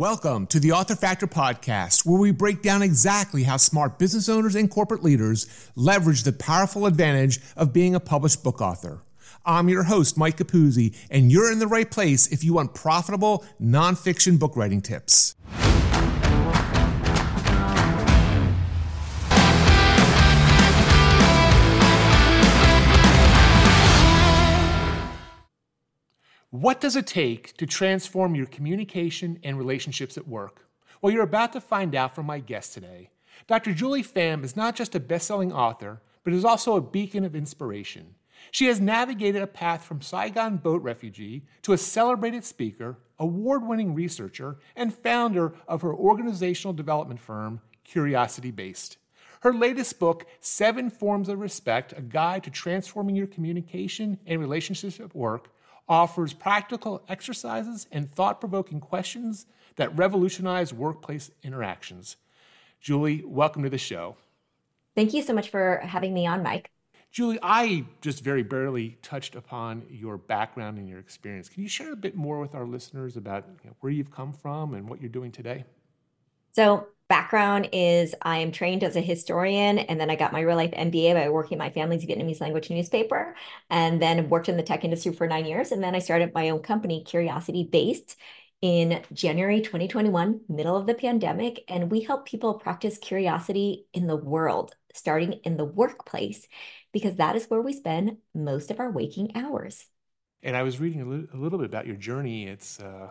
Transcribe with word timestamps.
Welcome 0.00 0.46
to 0.46 0.58
the 0.58 0.72
Author 0.72 0.96
Factor 0.96 1.26
podcast, 1.26 2.06
where 2.06 2.18
we 2.18 2.30
break 2.30 2.62
down 2.62 2.80
exactly 2.80 3.42
how 3.42 3.58
smart 3.58 3.98
business 3.98 4.30
owners 4.30 4.54
and 4.54 4.70
corporate 4.70 5.02
leaders 5.04 5.46
leverage 5.76 6.22
the 6.22 6.32
powerful 6.32 6.86
advantage 6.86 7.38
of 7.54 7.74
being 7.74 7.94
a 7.94 8.00
published 8.00 8.42
book 8.42 8.62
author. 8.62 9.02
I'm 9.44 9.68
your 9.68 9.82
host, 9.82 10.16
Mike 10.16 10.38
Capuzzi, 10.38 10.96
and 11.10 11.30
you're 11.30 11.52
in 11.52 11.58
the 11.58 11.66
right 11.66 11.90
place 11.90 12.28
if 12.28 12.42
you 12.42 12.54
want 12.54 12.72
profitable 12.72 13.44
nonfiction 13.60 14.38
book 14.38 14.56
writing 14.56 14.80
tips. 14.80 15.36
What 26.50 26.80
does 26.80 26.96
it 26.96 27.06
take 27.06 27.56
to 27.58 27.66
transform 27.66 28.34
your 28.34 28.46
communication 28.46 29.38
and 29.44 29.56
relationships 29.56 30.18
at 30.18 30.26
work? 30.26 30.66
Well, 31.00 31.12
you're 31.12 31.22
about 31.22 31.52
to 31.52 31.60
find 31.60 31.94
out 31.94 32.12
from 32.12 32.26
my 32.26 32.40
guest 32.40 32.74
today. 32.74 33.10
Dr. 33.46 33.72
Julie 33.72 34.02
Pham 34.02 34.42
is 34.42 34.56
not 34.56 34.74
just 34.74 34.96
a 34.96 35.00
best 35.00 35.28
selling 35.28 35.52
author, 35.52 36.02
but 36.24 36.32
is 36.32 36.44
also 36.44 36.74
a 36.74 36.80
beacon 36.80 37.24
of 37.24 37.36
inspiration. 37.36 38.16
She 38.50 38.66
has 38.66 38.80
navigated 38.80 39.42
a 39.42 39.46
path 39.46 39.84
from 39.84 40.02
Saigon 40.02 40.56
boat 40.56 40.82
refugee 40.82 41.44
to 41.62 41.72
a 41.72 41.78
celebrated 41.78 42.44
speaker, 42.44 42.98
award 43.20 43.64
winning 43.64 43.94
researcher, 43.94 44.58
and 44.74 44.92
founder 44.92 45.54
of 45.68 45.82
her 45.82 45.94
organizational 45.94 46.72
development 46.72 47.20
firm, 47.20 47.60
Curiosity 47.84 48.50
Based. 48.50 48.96
Her 49.42 49.54
latest 49.54 50.00
book, 50.00 50.26
Seven 50.40 50.90
Forms 50.90 51.28
of 51.28 51.38
Respect 51.38 51.94
A 51.96 52.02
Guide 52.02 52.42
to 52.42 52.50
Transforming 52.50 53.14
Your 53.14 53.28
Communication 53.28 54.18
and 54.26 54.40
Relationships 54.40 54.98
at 54.98 55.14
Work, 55.14 55.52
offers 55.90 56.32
practical 56.32 57.02
exercises 57.08 57.88
and 57.90 58.08
thought 58.08 58.40
provoking 58.40 58.80
questions 58.80 59.44
that 59.74 59.94
revolutionize 59.98 60.72
workplace 60.72 61.32
interactions. 61.42 62.16
Julie, 62.80 63.22
welcome 63.26 63.64
to 63.64 63.68
the 63.68 63.76
show. 63.76 64.16
Thank 64.94 65.12
you 65.12 65.22
so 65.22 65.34
much 65.34 65.50
for 65.50 65.80
having 65.82 66.14
me 66.14 66.26
on, 66.26 66.42
Mike. 66.42 66.70
Julie, 67.10 67.40
I 67.42 67.86
just 68.00 68.22
very 68.22 68.44
barely 68.44 68.98
touched 69.02 69.34
upon 69.34 69.82
your 69.90 70.16
background 70.16 70.78
and 70.78 70.88
your 70.88 71.00
experience. 71.00 71.48
Can 71.48 71.64
you 71.64 71.68
share 71.68 71.92
a 71.92 71.96
bit 71.96 72.14
more 72.14 72.38
with 72.38 72.54
our 72.54 72.64
listeners 72.64 73.16
about 73.16 73.44
you 73.64 73.70
know, 73.70 73.76
where 73.80 73.92
you've 73.92 74.12
come 74.12 74.32
from 74.32 74.74
and 74.74 74.88
what 74.88 75.00
you're 75.00 75.10
doing 75.10 75.32
today? 75.32 75.64
So, 76.52 76.86
background 77.10 77.68
is 77.72 78.14
I 78.22 78.38
am 78.38 78.52
trained 78.52 78.84
as 78.84 78.96
a 78.96 79.00
historian, 79.02 79.80
and 79.80 80.00
then 80.00 80.08
I 80.08 80.16
got 80.16 80.32
my 80.32 80.40
real 80.40 80.56
life 80.56 80.70
MBA 80.70 81.12
by 81.12 81.28
working 81.28 81.58
my 81.58 81.68
family's 81.68 82.06
Vietnamese 82.06 82.40
language 82.40 82.70
newspaper, 82.70 83.34
and 83.68 84.00
then 84.00 84.30
worked 84.30 84.48
in 84.48 84.56
the 84.56 84.62
tech 84.62 84.84
industry 84.84 85.12
for 85.12 85.26
nine 85.26 85.44
years. 85.44 85.72
And 85.72 85.82
then 85.82 85.94
I 85.94 85.98
started 85.98 86.32
my 86.32 86.48
own 86.48 86.60
company, 86.60 87.02
Curiosity 87.04 87.68
Based, 87.70 88.16
in 88.62 89.02
January 89.12 89.60
2021, 89.60 90.42
middle 90.48 90.76
of 90.76 90.86
the 90.86 90.94
pandemic. 90.94 91.64
And 91.68 91.90
we 91.90 92.00
help 92.00 92.26
people 92.26 92.54
practice 92.54 92.96
curiosity 92.96 93.86
in 93.92 94.06
the 94.06 94.16
world, 94.16 94.74
starting 94.94 95.32
in 95.44 95.56
the 95.56 95.64
workplace, 95.64 96.46
because 96.92 97.16
that 97.16 97.36
is 97.36 97.46
where 97.46 97.60
we 97.60 97.72
spend 97.72 98.18
most 98.34 98.70
of 98.70 98.78
our 98.78 98.90
waking 98.90 99.32
hours. 99.34 99.84
And 100.42 100.56
I 100.56 100.62
was 100.62 100.78
reading 100.78 101.02
a, 101.02 101.36
little 101.36 101.58
bit 101.58 101.66
about 101.66 101.86
your 101.86 101.96
journey. 101.96 102.46
It's 102.46 102.80
uh, 102.80 103.10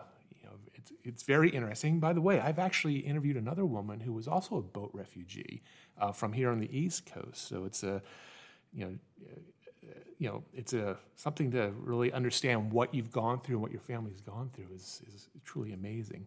it's, 0.80 0.92
it's 1.04 1.22
very 1.22 1.50
interesting. 1.50 2.00
By 2.00 2.12
the 2.12 2.20
way, 2.20 2.40
I've 2.40 2.58
actually 2.58 2.98
interviewed 2.98 3.36
another 3.36 3.64
woman 3.64 4.00
who 4.00 4.12
was 4.12 4.26
also 4.26 4.56
a 4.56 4.62
boat 4.62 4.90
refugee 4.92 5.62
uh, 5.98 6.12
from 6.12 6.32
here 6.32 6.50
on 6.50 6.60
the 6.60 6.76
East 6.76 7.06
Coast. 7.06 7.48
So 7.48 7.64
it's 7.64 7.82
a, 7.82 8.02
you 8.72 8.84
know, 8.84 8.92
you 10.18 10.28
know, 10.28 10.44
it's 10.52 10.74
a 10.74 10.98
something 11.16 11.50
to 11.52 11.72
really 11.78 12.12
understand 12.12 12.70
what 12.70 12.94
you've 12.94 13.10
gone 13.10 13.40
through 13.40 13.56
and 13.56 13.62
what 13.62 13.72
your 13.72 13.80
family's 13.80 14.20
gone 14.20 14.50
through 14.54 14.68
is, 14.74 15.02
is 15.14 15.28
truly 15.44 15.72
amazing. 15.72 16.26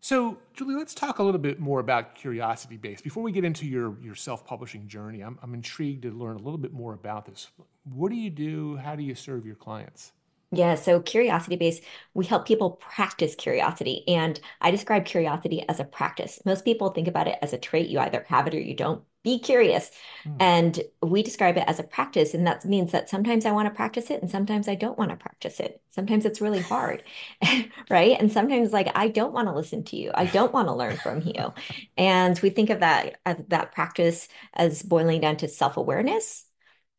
So, 0.00 0.38
Julie, 0.52 0.76
let's 0.76 0.94
talk 0.94 1.18
a 1.18 1.22
little 1.22 1.40
bit 1.40 1.58
more 1.58 1.80
about 1.80 2.14
Curiosity 2.14 2.76
Based. 2.76 3.02
Before 3.02 3.22
we 3.22 3.32
get 3.32 3.44
into 3.44 3.66
your, 3.66 3.96
your 4.00 4.14
self 4.14 4.46
publishing 4.46 4.86
journey, 4.86 5.22
I'm, 5.22 5.38
I'm 5.42 5.54
intrigued 5.54 6.02
to 6.02 6.10
learn 6.10 6.36
a 6.36 6.40
little 6.40 6.58
bit 6.58 6.74
more 6.74 6.92
about 6.92 7.24
this. 7.24 7.48
What 7.84 8.10
do 8.10 8.16
you 8.16 8.30
do? 8.30 8.76
How 8.76 8.94
do 8.94 9.02
you 9.02 9.14
serve 9.14 9.46
your 9.46 9.56
clients? 9.56 10.12
Yeah, 10.56 10.74
so 10.74 11.00
curiosity 11.00 11.56
based, 11.56 11.82
we 12.14 12.24
help 12.24 12.46
people 12.46 12.72
practice 12.72 13.34
curiosity. 13.34 14.04
And 14.08 14.40
I 14.60 14.70
describe 14.70 15.04
curiosity 15.04 15.64
as 15.68 15.80
a 15.80 15.84
practice. 15.84 16.40
Most 16.44 16.64
people 16.64 16.90
think 16.90 17.08
about 17.08 17.28
it 17.28 17.38
as 17.42 17.52
a 17.52 17.58
trait. 17.58 17.88
You 17.88 17.98
either 17.98 18.24
have 18.28 18.46
it 18.46 18.54
or 18.54 18.60
you 18.60 18.74
don't. 18.74 19.02
Be 19.22 19.40
curious. 19.40 19.90
Mm. 20.24 20.36
And 20.38 20.80
we 21.02 21.22
describe 21.22 21.56
it 21.56 21.64
as 21.66 21.80
a 21.80 21.82
practice. 21.82 22.32
And 22.32 22.46
that 22.46 22.64
means 22.64 22.92
that 22.92 23.10
sometimes 23.10 23.44
I 23.44 23.50
want 23.50 23.66
to 23.66 23.74
practice 23.74 24.08
it 24.08 24.22
and 24.22 24.30
sometimes 24.30 24.68
I 24.68 24.76
don't 24.76 24.96
want 24.96 25.10
to 25.10 25.16
practice 25.16 25.58
it. 25.58 25.82
Sometimes 25.88 26.24
it's 26.24 26.40
really 26.40 26.60
hard, 26.60 27.02
right? 27.90 28.16
And 28.20 28.30
sometimes, 28.30 28.72
like, 28.72 28.88
I 28.94 29.08
don't 29.08 29.32
want 29.32 29.48
to 29.48 29.54
listen 29.54 29.82
to 29.84 29.96
you. 29.96 30.12
I 30.14 30.26
don't 30.26 30.52
want 30.52 30.68
to 30.68 30.74
learn 30.74 30.96
from 30.96 31.22
you. 31.22 31.52
And 31.98 32.38
we 32.40 32.50
think 32.50 32.70
of 32.70 32.80
that, 32.80 33.18
that 33.48 33.72
practice 33.72 34.28
as 34.54 34.82
boiling 34.82 35.20
down 35.20 35.38
to 35.38 35.48
self 35.48 35.76
awareness 35.76 36.45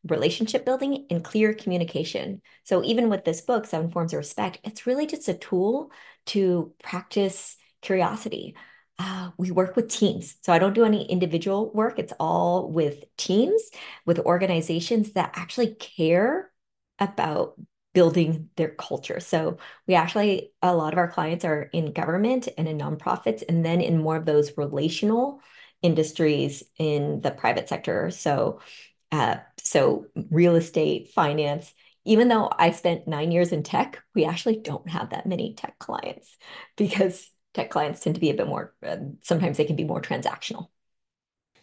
relationship 0.06 0.64
building 0.64 1.06
and 1.10 1.24
clear 1.24 1.54
communication. 1.54 2.40
So 2.64 2.84
even 2.84 3.08
with 3.08 3.24
this 3.24 3.40
book, 3.40 3.66
Seven 3.66 3.90
Forms 3.90 4.12
of 4.12 4.18
Respect, 4.18 4.60
it's 4.64 4.86
really 4.86 5.06
just 5.06 5.28
a 5.28 5.34
tool 5.34 5.90
to 6.26 6.72
practice 6.82 7.56
curiosity. 7.82 8.54
Uh, 8.98 9.30
we 9.36 9.50
work 9.50 9.76
with 9.76 9.88
teams. 9.88 10.36
So 10.42 10.52
I 10.52 10.58
don't 10.58 10.74
do 10.74 10.84
any 10.84 11.06
individual 11.06 11.72
work. 11.72 11.98
It's 11.98 12.12
all 12.18 12.70
with 12.70 13.04
teams, 13.16 13.62
with 14.06 14.18
organizations 14.20 15.12
that 15.12 15.32
actually 15.34 15.74
care 15.74 16.50
about 16.98 17.54
building 17.94 18.50
their 18.56 18.68
culture. 18.68 19.20
So 19.20 19.58
we 19.86 19.94
actually, 19.94 20.52
a 20.62 20.74
lot 20.74 20.92
of 20.92 20.98
our 20.98 21.10
clients 21.10 21.44
are 21.44 21.62
in 21.72 21.92
government 21.92 22.48
and 22.56 22.68
in 22.68 22.78
nonprofits, 22.78 23.42
and 23.48 23.64
then 23.64 23.80
in 23.80 23.98
more 23.98 24.16
of 24.16 24.26
those 24.26 24.56
relational 24.56 25.40
industries 25.80 26.62
in 26.78 27.20
the 27.20 27.30
private 27.30 27.68
sector. 27.68 28.10
So 28.10 28.60
uh, 29.12 29.36
so 29.62 30.06
real 30.30 30.56
estate, 30.56 31.08
finance, 31.08 31.72
even 32.04 32.28
though 32.28 32.50
I 32.56 32.70
spent 32.70 33.06
nine 33.06 33.32
years 33.32 33.52
in 33.52 33.62
tech, 33.62 34.02
we 34.14 34.24
actually 34.24 34.56
don't 34.56 34.88
have 34.88 35.10
that 35.10 35.26
many 35.26 35.54
tech 35.54 35.78
clients 35.78 36.36
because 36.76 37.30
tech 37.54 37.70
clients 37.70 38.00
tend 38.00 38.14
to 38.14 38.20
be 38.20 38.30
a 38.30 38.34
bit 38.34 38.46
more, 38.46 38.74
uh, 38.86 38.96
sometimes 39.22 39.56
they 39.56 39.64
can 39.64 39.76
be 39.76 39.84
more 39.84 40.00
transactional. 40.00 40.68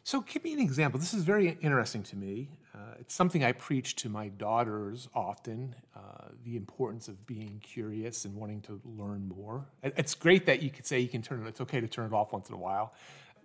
So, 0.03 0.21
give 0.21 0.43
me 0.43 0.53
an 0.53 0.59
example. 0.59 0.99
This 0.99 1.15
is 1.15 1.23
very 1.23 1.57
interesting 1.61 2.03
to 2.03 2.15
me. 2.15 2.51
Uh, 2.75 2.93
it's 2.99 3.15
something 3.15 3.43
I 3.43 3.53
preach 3.53 3.95
to 3.97 4.09
my 4.09 4.27
daughters 4.27 5.09
often 5.15 5.73
uh, 5.95 6.27
the 6.43 6.57
importance 6.57 7.07
of 7.07 7.25
being 7.25 7.59
curious 7.63 8.25
and 8.25 8.35
wanting 8.35 8.61
to 8.61 8.79
learn 8.83 9.27
more. 9.27 9.65
It's 9.81 10.13
great 10.13 10.45
that 10.45 10.61
you 10.61 10.69
could 10.69 10.85
say 10.85 10.99
you 10.99 11.07
can 11.07 11.23
turn 11.23 11.43
it, 11.43 11.47
it's 11.47 11.61
okay 11.61 11.81
to 11.81 11.87
turn 11.87 12.05
it 12.05 12.13
off 12.13 12.33
once 12.33 12.49
in 12.49 12.55
a 12.55 12.59
while 12.59 12.93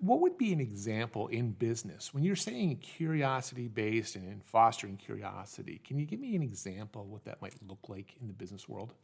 what 0.00 0.20
would 0.20 0.38
be 0.38 0.52
an 0.52 0.60
example 0.60 1.28
in 1.28 1.52
business 1.52 2.12
when 2.14 2.24
you're 2.24 2.36
saying 2.36 2.76
curiosity 2.78 3.68
based 3.68 4.16
and 4.16 4.26
in 4.26 4.40
fostering 4.40 4.96
curiosity? 4.96 5.80
Can 5.84 5.98
you 5.98 6.06
give 6.06 6.20
me 6.20 6.34
an 6.34 6.42
example 6.42 7.02
of 7.02 7.08
what 7.08 7.24
that 7.24 7.42
might 7.42 7.54
look 7.66 7.88
like 7.88 8.14
in 8.20 8.26
the 8.26 8.32
business 8.32 8.68
world? 8.68 8.94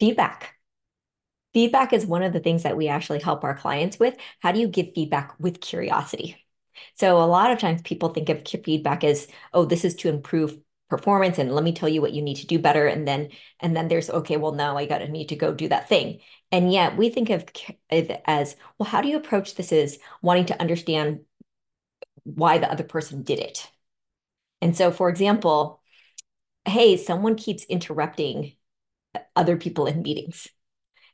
Feedback. 0.00 0.56
Feedback 1.54 1.92
is 1.92 2.06
one 2.06 2.22
of 2.22 2.32
the 2.32 2.40
things 2.40 2.62
that 2.64 2.76
we 2.76 2.88
actually 2.88 3.20
help 3.20 3.44
our 3.44 3.56
clients 3.56 3.98
with. 3.98 4.16
How 4.40 4.52
do 4.52 4.60
you 4.60 4.68
give 4.68 4.94
feedback 4.94 5.34
with 5.38 5.60
curiosity? 5.60 6.36
So, 6.94 7.22
a 7.22 7.26
lot 7.26 7.50
of 7.50 7.58
times 7.58 7.82
people 7.82 8.08
think 8.10 8.28
of 8.28 8.46
feedback 8.64 9.04
as, 9.04 9.26
oh, 9.52 9.64
this 9.64 9.84
is 9.84 9.94
to 9.96 10.08
improve 10.08 10.56
performance 10.90 11.38
and 11.38 11.52
let 11.54 11.64
me 11.64 11.72
tell 11.72 11.88
you 11.88 12.02
what 12.02 12.12
you 12.12 12.20
need 12.22 12.36
to 12.36 12.46
do 12.46 12.58
better. 12.58 12.86
And 12.86 13.06
then 13.08 13.30
and 13.60 13.74
then 13.76 13.88
there's 13.88 14.10
okay 14.10 14.36
well 14.36 14.52
now 14.52 14.76
i 14.76 14.86
got 14.86 14.98
to 14.98 15.08
need 15.08 15.28
to 15.28 15.36
go 15.36 15.54
do 15.54 15.68
that 15.68 15.88
thing. 15.88 16.20
And 16.52 16.72
yet 16.72 16.96
we 16.96 17.10
think 17.10 17.30
of 17.30 17.44
it 17.90 18.22
as 18.26 18.56
well 18.78 18.88
how 18.88 19.00
do 19.00 19.08
you 19.08 19.16
approach 19.16 19.54
this 19.54 19.72
as 19.72 19.98
wanting 20.22 20.46
to 20.46 20.60
understand 20.60 21.20
why 22.24 22.58
the 22.58 22.70
other 22.70 22.84
person 22.84 23.22
did 23.22 23.38
it? 23.38 23.70
And 24.60 24.76
so 24.76 24.90
for 24.90 25.08
example 25.08 25.80
hey 26.66 26.96
someone 26.96 27.36
keeps 27.36 27.64
interrupting 27.64 28.54
other 29.36 29.56
people 29.56 29.86
in 29.86 30.02
meetings. 30.02 30.48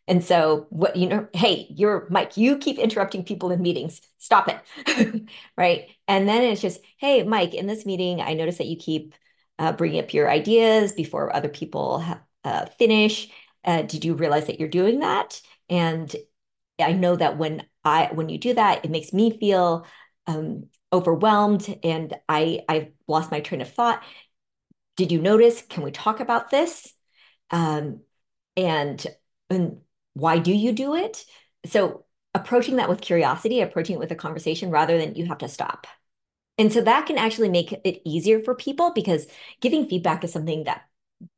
And 0.09 0.25
so 0.25 0.67
what 0.71 0.97
you 0.97 1.09
know 1.09 1.29
hey 1.35 1.67
you're 1.71 2.07
mike 2.11 2.37
you 2.37 2.59
keep 2.59 2.79
interrupting 2.79 3.25
people 3.25 3.51
in 3.51 3.63
meetings. 3.63 4.01
Stop 4.19 4.49
it. 4.49 5.29
Right? 5.57 5.89
And 6.09 6.29
then 6.29 6.43
it's 6.43 6.63
just 6.63 6.81
hey 6.99 7.23
mike 7.25 7.55
in 7.55 7.67
this 7.67 7.87
meeting 7.87 8.21
i 8.21 8.35
notice 8.35 8.59
that 8.59 8.67
you 8.67 8.77
keep 8.77 9.15
uh, 9.59 9.73
bringing 9.73 10.03
up 10.03 10.15
your 10.15 10.31
ideas 10.31 10.93
before 10.93 11.35
other 11.35 11.49
people 11.49 12.05
uh, 12.45 12.67
finish. 12.79 13.29
Uh, 13.65 13.83
did 13.83 14.05
you 14.05 14.15
realize 14.15 14.47
that 14.47 14.61
you're 14.61 14.69
doing 14.69 15.01
that? 15.01 15.41
And 15.69 16.15
I 16.81 16.93
know 16.93 17.17
that 17.17 17.39
when 17.39 17.65
I 17.85 18.11
when 18.13 18.29
you 18.29 18.39
do 18.39 18.55
that, 18.55 18.85
it 18.85 18.91
makes 18.91 19.13
me 19.13 19.39
feel 19.39 19.87
um, 20.27 20.67
overwhelmed, 20.93 21.79
and 21.83 22.15
I 22.29 22.61
I've 22.69 22.89
lost 23.09 23.31
my 23.31 23.41
train 23.41 23.61
of 23.61 23.73
thought. 23.73 24.03
Did 24.97 25.13
you 25.13 25.21
notice? 25.21 25.63
Can 25.63 25.83
we 25.83 25.91
talk 25.91 26.21
about 26.21 26.51
this? 26.51 26.93
Um, 27.51 28.01
and 28.57 29.05
and 29.51 29.79
why 30.15 30.39
do 30.39 30.53
you 30.53 30.73
do 30.73 30.95
it? 30.97 31.25
So 31.67 32.05
approaching 32.35 32.77
that 32.77 32.89
with 32.89 33.01
curiosity, 33.01 33.61
approaching 33.61 33.97
it 33.97 33.99
with 33.99 34.13
a 34.13 34.17
conversation 34.17 34.71
rather 34.71 34.99
than 34.99 35.15
you 35.15 35.27
have 35.27 35.39
to 35.39 35.49
stop. 35.49 35.87
And 36.59 36.73
so 36.73 36.81
that 36.83 37.07
can 37.07 37.19
actually 37.19 37.49
make 37.51 37.73
it 37.73 38.01
easier 38.09 38.41
for 38.43 38.55
people 38.55 38.93
because 38.93 39.27
giving 39.61 39.89
feedback 39.89 40.25
is 40.25 40.33
something 40.33 40.65
that 40.65 40.87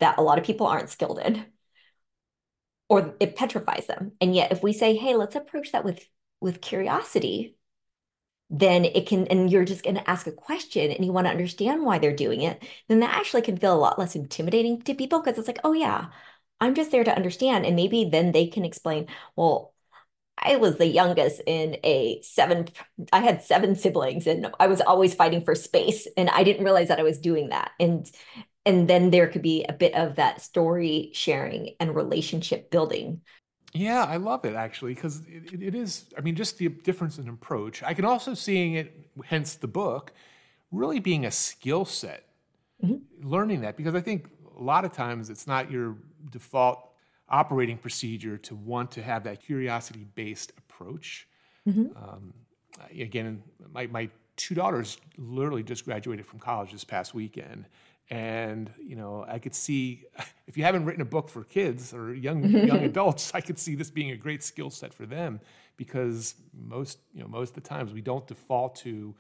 that 0.01 0.19
a 0.19 0.23
lot 0.23 0.39
of 0.39 0.45
people 0.45 0.67
aren't 0.67 0.91
skilled 0.91 1.19
in. 1.21 1.47
or 2.89 3.15
it 3.21 3.37
petrifies 3.37 3.87
them. 3.87 4.13
And 4.21 4.35
yet 4.35 4.53
if 4.53 4.63
we 4.63 4.73
say, 4.73 4.97
hey, 4.97 5.15
let's 5.15 5.37
approach 5.37 5.73
that 5.73 5.85
with 5.85 6.09
with 6.41 6.61
curiosity, 6.61 7.57
then 8.51 8.85
it 8.87 9.07
can, 9.09 9.27
and 9.29 9.51
you're 9.53 9.65
just 9.65 9.85
going 9.85 9.97
to 9.97 10.11
ask 10.11 10.27
a 10.27 10.33
question 10.33 10.91
and 10.93 11.05
you 11.05 11.13
want 11.13 11.27
to 11.27 11.33
understand 11.33 11.85
why 11.85 11.99
they're 11.99 12.17
doing 12.17 12.43
it, 12.43 12.63
then 12.89 13.01
that 13.01 13.15
actually 13.17 13.43
can 13.43 13.57
feel 13.59 13.75
a 13.75 13.79
lot 13.79 13.99
less 13.99 14.17
intimidating 14.17 14.81
to 14.83 14.95
people 14.95 15.21
because 15.21 15.39
it's 15.39 15.49
like, 15.49 15.61
oh, 15.65 15.73
yeah, 15.75 16.11
I'm 16.61 16.75
just 16.75 16.91
there 16.93 17.05
to 17.05 17.15
understand. 17.17 17.67
And 17.67 17.77
maybe 17.77 18.05
then 18.11 18.33
they 18.33 18.47
can 18.49 18.65
explain, 18.65 19.09
well, 19.37 19.75
I 20.43 20.57
was 20.57 20.77
the 20.77 20.87
youngest 20.87 21.41
in 21.47 21.77
a 21.85 22.21
seven, 22.23 22.69
I 23.13 23.21
had 23.21 23.43
seven 23.43 23.75
siblings 23.75 24.27
and 24.27 24.51
I 24.59 24.67
was 24.67 24.81
always 24.81 25.15
fighting 25.15 25.45
for 25.45 25.55
space. 25.55 26.07
And 26.17 26.31
I 26.31 26.43
didn't 26.43 26.65
realize 26.65 26.89
that 26.89 27.01
I 27.01 27.05
was 27.05 27.19
doing 27.19 27.51
that. 27.51 27.73
And 27.81 28.11
and 28.67 28.87
then 28.89 29.11
there 29.11 29.29
could 29.29 29.41
be 29.41 29.65
a 29.67 29.73
bit 29.73 29.95
of 29.95 30.17
that 30.17 30.43
story 30.43 31.11
sharing 31.15 31.75
and 31.81 31.95
relationship 31.95 32.71
building 32.71 33.23
yeah, 33.75 34.05
I 34.05 34.17
love 34.17 34.45
it 34.45 34.55
actually 34.55 34.95
because 34.95 35.23
it, 35.27 35.63
it 35.63 35.75
is. 35.75 36.07
I 36.17 36.21
mean, 36.21 36.35
just 36.35 36.59
the 36.59 36.69
difference 36.69 37.19
in 37.19 37.29
approach. 37.29 37.83
I 37.83 37.95
can 37.95 38.05
also 38.05 38.35
seeing 38.35 38.75
it, 38.75 39.11
hence 39.25 39.57
the 39.57 39.69
book, 39.69 40.13
really 40.71 41.01
being 41.01 41.27
a 41.27 41.31
skill 41.31 41.85
set. 41.85 42.25
Mm-hmm. 42.83 43.29
Learning 43.29 43.61
that 43.63 43.77
because 43.77 43.95
I 43.95 44.01
think 44.01 44.29
a 44.59 44.63
lot 44.63 44.85
of 44.85 44.93
times 44.93 45.31
it's 45.31 45.47
not 45.47 45.71
your 45.71 45.97
default 46.31 46.88
operating 47.31 47.79
procedure 47.79 48.39
to 48.39 48.55
want 48.55 48.91
to 48.93 49.03
have 49.03 49.25
that 49.25 49.43
curiosity 49.43 50.07
based 50.15 50.53
approach. 50.59 51.29
Mm-hmm. 51.69 51.97
Um, 51.97 52.33
again, 52.99 53.43
my, 53.73 53.87
my 53.89 54.09
two 54.37 54.55
daughters 54.55 54.99
literally 55.19 55.63
just 55.63 55.85
graduated 55.85 56.25
from 56.25 56.39
college 56.39 56.73
this 56.73 56.85
past 56.85 57.13
weekend 57.15 57.67
and 58.11 58.71
you 58.81 58.97
know 58.97 59.25
i 59.29 59.39
could 59.39 59.55
see 59.55 60.05
if 60.47 60.57
you 60.57 60.65
haven't 60.65 60.85
written 60.85 61.03
a 61.03 61.05
book 61.05 61.29
for 61.29 61.45
kids 61.45 61.93
or 61.93 62.15
young 62.15 62.43
young 62.67 62.85
adults 62.85 63.33
i 63.35 63.41
could 63.41 63.59
see 63.59 63.75
this 63.75 63.91
being 63.91 64.13
a 64.13 64.17
great 64.17 64.43
skill 64.43 64.71
set 64.71 64.95
for 64.95 65.05
them 65.05 65.41
because 65.77 66.35
most 66.55 66.99
you 67.13 67.21
know 67.21 67.29
most 67.29 67.51
of 67.51 67.55
the 67.57 67.69
times 67.69 67.93
we 67.93 68.01
don't 68.01 68.27
default 68.27 68.75
to 68.75 69.15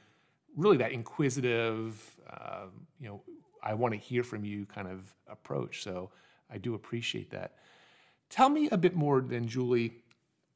really 0.56 0.76
that 0.76 0.92
inquisitive 0.92 2.16
uh, 2.30 2.66
you 2.98 3.08
know 3.08 3.20
i 3.62 3.74
want 3.74 3.92
to 3.92 4.00
hear 4.00 4.22
from 4.22 4.44
you 4.44 4.64
kind 4.66 4.88
of 4.88 5.14
approach 5.28 5.82
so 5.82 6.10
i 6.50 6.56
do 6.56 6.74
appreciate 6.74 7.30
that 7.30 7.56
tell 8.30 8.48
me 8.48 8.68
a 8.70 8.76
bit 8.76 8.94
more 8.94 9.20
then 9.20 9.46
julie 9.46 9.92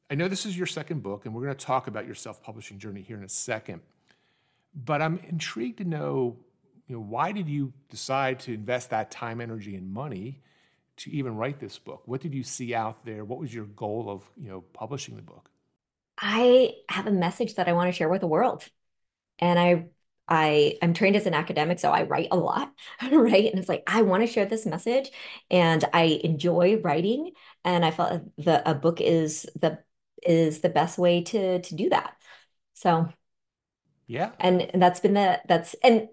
i 0.09 0.15
know 0.15 0.27
this 0.27 0.45
is 0.45 0.57
your 0.57 0.67
second 0.67 1.03
book 1.03 1.25
and 1.25 1.33
we're 1.33 1.43
going 1.43 1.55
to 1.55 1.65
talk 1.65 1.87
about 1.87 2.05
your 2.05 2.15
self-publishing 2.15 2.79
journey 2.79 3.01
here 3.01 3.17
in 3.17 3.23
a 3.23 3.29
second 3.29 3.81
but 4.73 5.01
i'm 5.01 5.19
intrigued 5.29 5.77
to 5.77 5.83
know 5.83 6.37
you 6.87 6.95
know, 6.95 7.01
why 7.01 7.31
did 7.31 7.47
you 7.47 7.73
decide 7.89 8.39
to 8.41 8.53
invest 8.53 8.89
that 8.89 9.09
time, 9.09 9.39
energy, 9.39 9.75
and 9.75 9.91
money 9.91 10.41
to 10.97 11.11
even 11.11 11.35
write 11.35 11.59
this 11.59 11.79
book? 11.79 12.03
What 12.05 12.21
did 12.21 12.33
you 12.33 12.43
see 12.43 12.75
out 12.75 13.05
there? 13.05 13.23
What 13.23 13.39
was 13.39 13.53
your 13.53 13.65
goal 13.65 14.09
of, 14.09 14.23
you 14.37 14.49
know, 14.49 14.61
publishing 14.73 15.15
the 15.15 15.21
book? 15.21 15.49
I 16.17 16.73
have 16.89 17.07
a 17.07 17.11
message 17.11 17.55
that 17.55 17.67
I 17.67 17.73
want 17.73 17.87
to 17.87 17.97
share 17.97 18.09
with 18.09 18.21
the 18.21 18.27
world. 18.27 18.65
And 19.39 19.57
I 19.57 19.85
I 20.27 20.77
I'm 20.81 20.93
trained 20.93 21.15
as 21.15 21.25
an 21.25 21.33
academic, 21.33 21.79
so 21.79 21.91
I 21.91 22.03
write 22.03 22.29
a 22.31 22.37
lot, 22.37 22.71
right? 23.11 23.49
And 23.51 23.59
it's 23.59 23.69
like 23.69 23.83
I 23.87 24.01
want 24.03 24.21
to 24.23 24.27
share 24.31 24.45
this 24.45 24.65
message, 24.65 25.11
and 25.51 25.83
I 25.93 26.21
enjoy 26.23 26.77
writing, 26.81 27.31
and 27.65 27.85
I 27.85 27.91
felt 27.91 28.23
the 28.37 28.67
a 28.69 28.73
book 28.73 29.01
is 29.01 29.45
the 29.55 29.79
is 30.23 30.61
the 30.61 30.69
best 30.69 30.97
way 30.97 31.23
to 31.23 31.61
to 31.61 31.75
do 31.75 31.89
that. 31.89 32.15
So, 32.73 33.09
yeah, 34.07 34.31
and, 34.39 34.61
and 34.61 34.81
that's 34.81 34.99
been 34.99 35.13
the 35.13 35.41
that's 35.47 35.75
and 35.83 36.07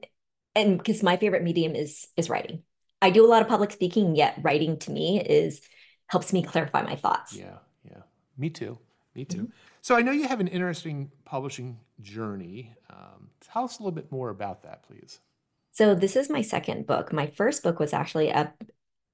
and 0.55 0.79
because 0.79 1.03
my 1.03 1.17
favorite 1.17 1.43
medium 1.43 1.75
is 1.75 2.09
is 2.17 2.29
writing. 2.31 2.63
I 3.03 3.11
do 3.11 3.25
a 3.25 3.29
lot 3.29 3.43
of 3.43 3.49
public 3.49 3.73
speaking, 3.73 4.15
yet 4.15 4.39
writing 4.43 4.79
to 4.81 4.91
me 4.91 5.21
is 5.21 5.61
helps 6.09 6.33
me 6.33 6.43
clarify 6.43 6.83
my 6.83 6.97
thoughts. 6.97 7.37
Yeah, 7.39 7.59
yeah. 7.85 8.03
Me 8.37 8.51
too. 8.51 8.79
Me 9.15 9.25
too. 9.25 9.43
Mm-hmm. 9.43 9.51
So 9.83 9.97
I 9.97 10.03
know 10.03 10.13
you 10.13 10.29
have 10.29 10.41
an 10.41 10.49
interesting 10.49 11.11
publishing 11.25 11.79
journey. 12.03 12.75
Um, 12.91 13.31
tell 13.41 13.65
us 13.65 13.79
a 13.79 13.83
little 13.83 13.95
bit 13.95 14.13
more 14.13 14.31
about 14.31 14.63
that, 14.63 14.83
please. 14.83 15.21
So 15.73 15.95
this 15.95 16.17
is 16.17 16.29
my 16.29 16.43
second 16.43 16.87
book. 16.87 17.13
My 17.13 17.27
first 17.29 17.63
book 17.63 17.79
was 17.79 17.93
actually 17.93 18.29
a 18.29 18.53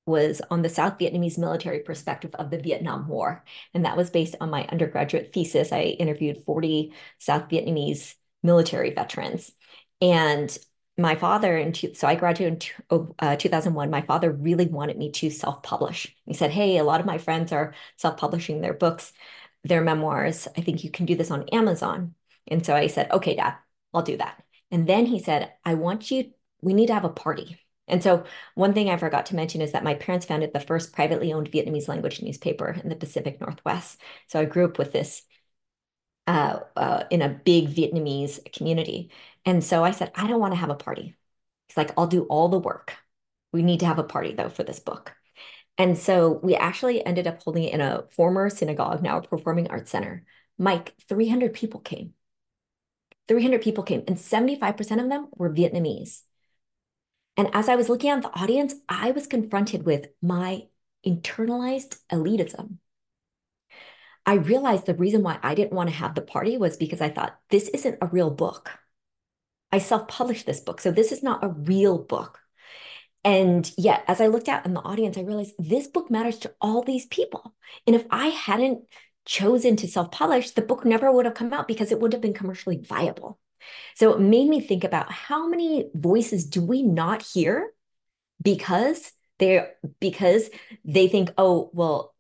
was 0.07 0.41
on 0.53 0.63
the 0.63 0.69
South 0.69 0.99
Vietnamese 0.99 1.37
military 1.37 1.81
perspective 1.81 2.33
of 2.37 2.51
the 2.51 2.59
Vietnam 2.59 3.09
War, 3.09 3.45
and 3.75 3.85
that 3.85 3.97
was 3.97 4.09
based 4.09 4.37
on 4.41 4.51
my 4.51 4.65
undergraduate 4.71 5.33
thesis. 5.33 5.73
I 5.73 5.83
interviewed 5.83 6.45
40 6.45 6.93
South 7.19 7.49
Vietnamese 7.49 8.15
military 8.43 8.95
veterans, 8.95 9.51
and 10.01 10.57
my 10.99 11.15
father 11.17 11.57
and 11.57 11.77
so 11.95 12.07
I 12.07 12.15
graduated 12.15 12.71
in 12.91 13.09
uh, 13.19 13.37
2001. 13.37 13.91
My 13.91 14.03
father 14.03 14.31
really 14.33 14.67
wanted 14.67 14.97
me 14.97 15.11
to 15.13 15.29
self-publish. 15.29 16.15
He 16.25 16.35
said, 16.35 16.53
"Hey, 16.53 16.79
a 16.79 16.85
lot 16.85 17.01
of 17.01 17.07
my 17.07 17.19
friends 17.19 17.53
are 17.53 17.75
self-publishing 17.97 18.61
their 18.61 18.75
books, 18.75 19.13
their 19.69 19.83
memoirs. 19.83 20.49
I 20.57 20.61
think 20.61 20.85
you 20.85 20.91
can 20.91 21.07
do 21.07 21.17
this 21.17 21.31
on 21.31 21.49
Amazon." 21.51 22.15
And 22.47 22.65
so 22.65 22.75
I 22.75 22.87
said, 22.89 23.11
"Okay, 23.11 23.37
Dad, 23.37 23.57
I'll 23.95 24.03
do 24.03 24.17
that." 24.19 24.43
And 24.71 24.87
then 24.87 25.07
he 25.07 25.19
said, 25.21 25.53
"I 25.65 25.75
want 25.75 26.11
you. 26.11 26.33
We 26.63 26.75
need 26.75 26.89
to 26.89 26.95
have 26.95 27.05
a 27.05 27.11
party." 27.11 27.61
And 27.89 28.03
so 28.03 28.25
one 28.55 28.75
thing 28.75 28.91
I 28.91 28.97
forgot 28.97 29.27
to 29.27 29.37
mention 29.37 29.61
is 29.61 29.73
that 29.73 29.85
my 29.85 29.95
parents 29.95 30.27
founded 30.27 30.53
the 30.53 30.61
first 30.61 30.93
privately 30.93 31.33
owned 31.33 31.51
Vietnamese 31.51 31.89
language 31.89 32.21
newspaper 32.23 32.77
in 32.83 32.89
the 32.89 32.97
Pacific 32.97 33.41
Northwest. 33.41 34.01
So 34.27 34.41
I 34.41 34.45
grew 34.45 34.65
up 34.65 34.79
with 34.79 34.93
this 34.93 35.23
uh, 36.27 36.61
uh, 36.75 37.05
in 37.11 37.23
a 37.23 37.29
big 37.29 37.69
Vietnamese 37.69 38.53
community. 38.53 39.11
And 39.45 39.63
so 39.63 39.85
I 39.85 39.93
said, 39.93 40.11
I 40.15 40.27
don't 40.27 40.41
want 40.41 40.53
to 40.55 40.61
have 40.61 40.71
a 40.71 40.75
party. 40.75 41.15
He's 41.69 41.77
like, 41.77 41.93
I'll 41.97 42.07
do 42.09 42.25
all 42.25 42.49
the 42.49 42.59
work. 42.59 42.97
We 43.53 43.63
need 43.63 43.81
to 43.81 43.87
have 43.87 43.99
a 43.99 44.05
party 44.05 44.35
though 44.35 44.49
for 44.49 44.65
this 44.65 44.81
book. 44.81 45.16
And 45.79 45.99
so 45.99 46.41
we 46.43 46.55
actually 46.55 47.05
ended 47.05 47.27
up 47.27 47.43
holding 47.43 47.65
it 47.65 47.75
in 47.75 47.81
a 47.81 48.05
former 48.11 48.49
synagogue, 48.49 49.03
now 49.03 49.19
a 49.19 49.23
performing 49.23 49.69
arts 49.69 49.91
center. 49.91 50.25
Mike, 50.59 50.95
300 51.09 51.53
people 51.53 51.81
came. 51.81 52.15
300 53.29 53.61
people 53.61 53.85
came, 53.85 54.05
and 54.07 54.17
75% 54.17 55.03
of 55.03 55.09
them 55.09 55.29
were 55.37 55.53
Vietnamese. 55.53 56.23
And 57.37 57.51
as 57.53 57.69
I 57.69 57.77
was 57.77 57.89
looking 57.89 58.11
at 58.11 58.23
the 58.23 58.35
audience, 58.41 58.75
I 58.89 59.11
was 59.11 59.27
confronted 59.27 59.85
with 59.85 60.07
my 60.23 60.69
internalized 61.07 61.99
elitism. 62.11 62.79
I 64.25 64.35
realized 64.35 64.87
the 64.87 64.95
reason 64.95 65.23
why 65.23 65.39
I 65.43 65.55
didn't 65.55 65.73
want 65.73 65.89
to 65.91 65.95
have 65.97 66.15
the 66.15 66.23
party 66.23 66.57
was 66.57 66.77
because 66.77 67.01
I 67.01 67.11
thought 67.11 67.39
this 67.51 67.69
isn't 67.69 67.99
a 68.01 68.07
real 68.07 68.31
book. 68.31 68.71
I 69.71 69.79
self 69.79 70.09
published 70.09 70.47
this 70.47 70.61
book. 70.61 70.81
So 70.81 70.91
this 70.91 71.13
is 71.13 71.23
not 71.23 71.45
a 71.45 71.49
real 71.49 71.99
book. 71.99 72.41
And 73.27 73.71
yet, 73.77 74.05
as 74.07 74.21
I 74.21 74.29
looked 74.29 74.49
out 74.49 74.65
in 74.65 74.75
the 74.75 74.81
audience, 74.81 75.19
I 75.19 75.23
realized 75.23 75.55
this 75.59 75.89
book 75.89 76.11
matters 76.11 76.39
to 76.39 76.55
all 76.61 76.83
these 76.83 77.07
people. 77.07 77.55
And 77.87 77.97
if 77.97 78.07
I 78.09 78.29
hadn't 78.29 78.85
chosen 79.25 79.75
to 79.77 79.89
self 79.89 80.13
publish, 80.13 80.53
the 80.53 80.63
book 80.63 80.85
never 80.85 81.11
would 81.11 81.27
have 81.27 81.35
come 81.35 81.53
out 81.53 81.67
because 81.67 81.91
it 81.91 82.01
would 82.01 82.13
have 82.13 82.23
been 82.23 82.35
commercially 82.35 82.79
viable. 82.79 83.41
So 83.97 84.13
it 84.13 84.21
made 84.21 84.49
me 84.49 84.61
think 84.61 84.85
about 84.85 85.11
how 85.11 85.49
many 85.49 85.91
voices 85.93 86.47
do 86.47 86.63
we 86.63 86.85
not 86.85 87.23
hear 87.23 87.73
because 88.41 89.11
they 89.39 89.67
because 89.99 90.49
they 90.85 91.09
think, 91.09 91.33
oh, 91.37 91.71
well, 91.75 92.15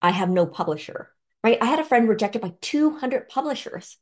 I 0.00 0.10
have 0.10 0.30
no 0.30 0.46
publisher 0.46 1.10
right? 1.44 1.58
I 1.60 1.66
had 1.66 1.78
a 1.78 1.84
friend 1.84 2.08
rejected 2.08 2.40
by 2.40 2.54
200 2.62 3.28
publishers 3.28 3.98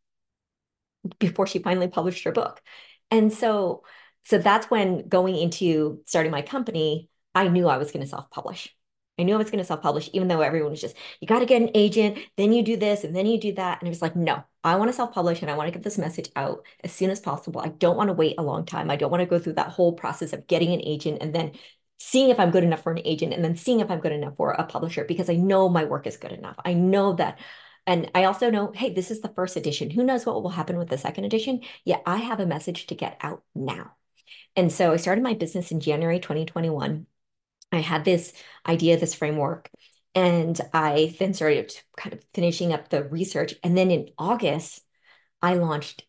before 1.19 1.47
she 1.47 1.59
finally 1.59 1.89
published 1.89 2.25
her 2.25 2.33
book. 2.33 2.63
And 3.11 3.33
so, 3.33 3.83
so 4.25 4.39
that's 4.39 4.71
when 4.71 5.09
going 5.09 5.37
into 5.37 6.01
starting 6.05 6.33
my 6.33 6.43
company, 6.43 7.09
I 7.35 7.49
knew 7.49 7.69
I 7.69 7.79
was 7.79 7.91
going 7.91 8.03
to 8.03 8.09
self-publish. 8.09 8.75
I 9.19 9.25
knew 9.25 9.35
I 9.35 9.39
was 9.39 9.51
going 9.51 9.59
to 9.59 9.65
self-publish, 9.65 10.11
even 10.15 10.29
though 10.29 10.41
everyone 10.41 10.71
was 10.71 10.81
just, 10.81 10.97
you 11.21 11.29
got 11.29 11.41
to 11.41 11.47
get 11.47 11.61
an 11.61 11.71
agent, 11.75 12.19
then 12.37 12.53
you 12.53 12.63
do 12.63 12.77
this, 12.77 13.05
and 13.05 13.15
then 13.15 13.27
you 13.27 13.39
do 13.39 13.53
that. 13.53 13.81
And 13.81 13.87
it 13.87 13.91
was 13.91 14.01
like, 14.01 14.17
no, 14.17 14.43
I 14.65 14.77
want 14.77 14.89
to 14.89 14.95
self-publish 14.95 15.43
and 15.43 15.51
I 15.51 15.55
want 15.55 15.69
to 15.69 15.73
get 15.73 15.83
this 15.83 15.99
message 15.99 16.31
out 16.35 16.65
as 16.83 16.93
soon 16.93 17.11
as 17.11 17.21
possible. 17.21 17.61
I 17.61 17.69
don't 17.69 17.97
want 17.97 18.09
to 18.09 18.15
wait 18.15 18.37
a 18.39 18.43
long 18.43 18.65
time. 18.65 18.91
I 18.91 18.97
don't 18.97 19.11
want 19.11 19.21
to 19.21 19.27
go 19.27 19.39
through 19.39 19.55
that 19.55 19.69
whole 19.69 19.93
process 19.93 20.33
of 20.33 20.47
getting 20.47 20.73
an 20.73 20.81
agent 20.83 21.19
and 21.21 21.35
then 21.35 21.53
seeing 21.99 22.31
if 22.31 22.41
I'm 22.41 22.51
good 22.51 22.65
enough 22.65 22.83
for 22.83 22.93
an 22.93 23.03
agent 23.05 23.33
and 23.33 23.45
then 23.45 23.57
seeing 23.57 23.81
if 23.81 23.91
I'm 23.91 24.01
good 24.01 24.13
enough 24.13 24.37
for 24.37 24.53
a 24.53 24.65
publisher 24.65 25.05
because 25.05 25.29
I 25.31 25.37
know 25.37 25.69
my 25.69 25.85
work 25.85 26.07
is 26.07 26.17
good 26.17 26.33
enough. 26.33 26.57
I 26.65 26.75
know 26.75 27.13
that. 27.15 27.39
And 27.87 28.11
I 28.15 28.25
also 28.25 28.51
know, 28.51 28.73
hey, 28.75 28.93
this 28.93 29.11
is 29.11 29.21
the 29.21 29.29
first 29.29 29.57
edition. 29.57 29.91
Who 29.91 30.05
knows 30.05 30.25
what 30.25 30.43
will 30.43 30.51
happen 30.51 30.79
with 30.79 30.89
the 30.89 30.99
second 30.99 31.25
edition? 31.25 31.61
Yeah, 31.85 31.99
I 32.07 32.17
have 32.17 32.41
a 32.41 32.47
message 32.47 32.87
to 32.87 32.95
get 32.95 33.19
out 33.21 33.43
now. 33.55 33.93
And 34.57 34.71
so 34.73 34.93
I 34.93 34.97
started 34.97 35.25
my 35.25 35.35
business 35.35 35.71
in 35.73 35.81
January 35.81 36.21
2021. 36.21 37.07
I 37.71 37.79
had 37.79 38.05
this 38.05 38.33
idea, 38.67 38.99
this 38.99 39.15
framework, 39.15 39.71
and 40.15 40.61
I 40.75 41.17
then 41.19 41.33
started 41.35 41.75
kind 41.97 42.13
of 42.13 42.23
finishing 42.35 42.73
up 42.73 42.89
the 42.89 43.05
research. 43.05 43.55
And 43.63 43.77
then 43.77 43.91
in 43.91 44.11
August, 44.19 44.83
I 45.41 45.55
launched 45.55 46.05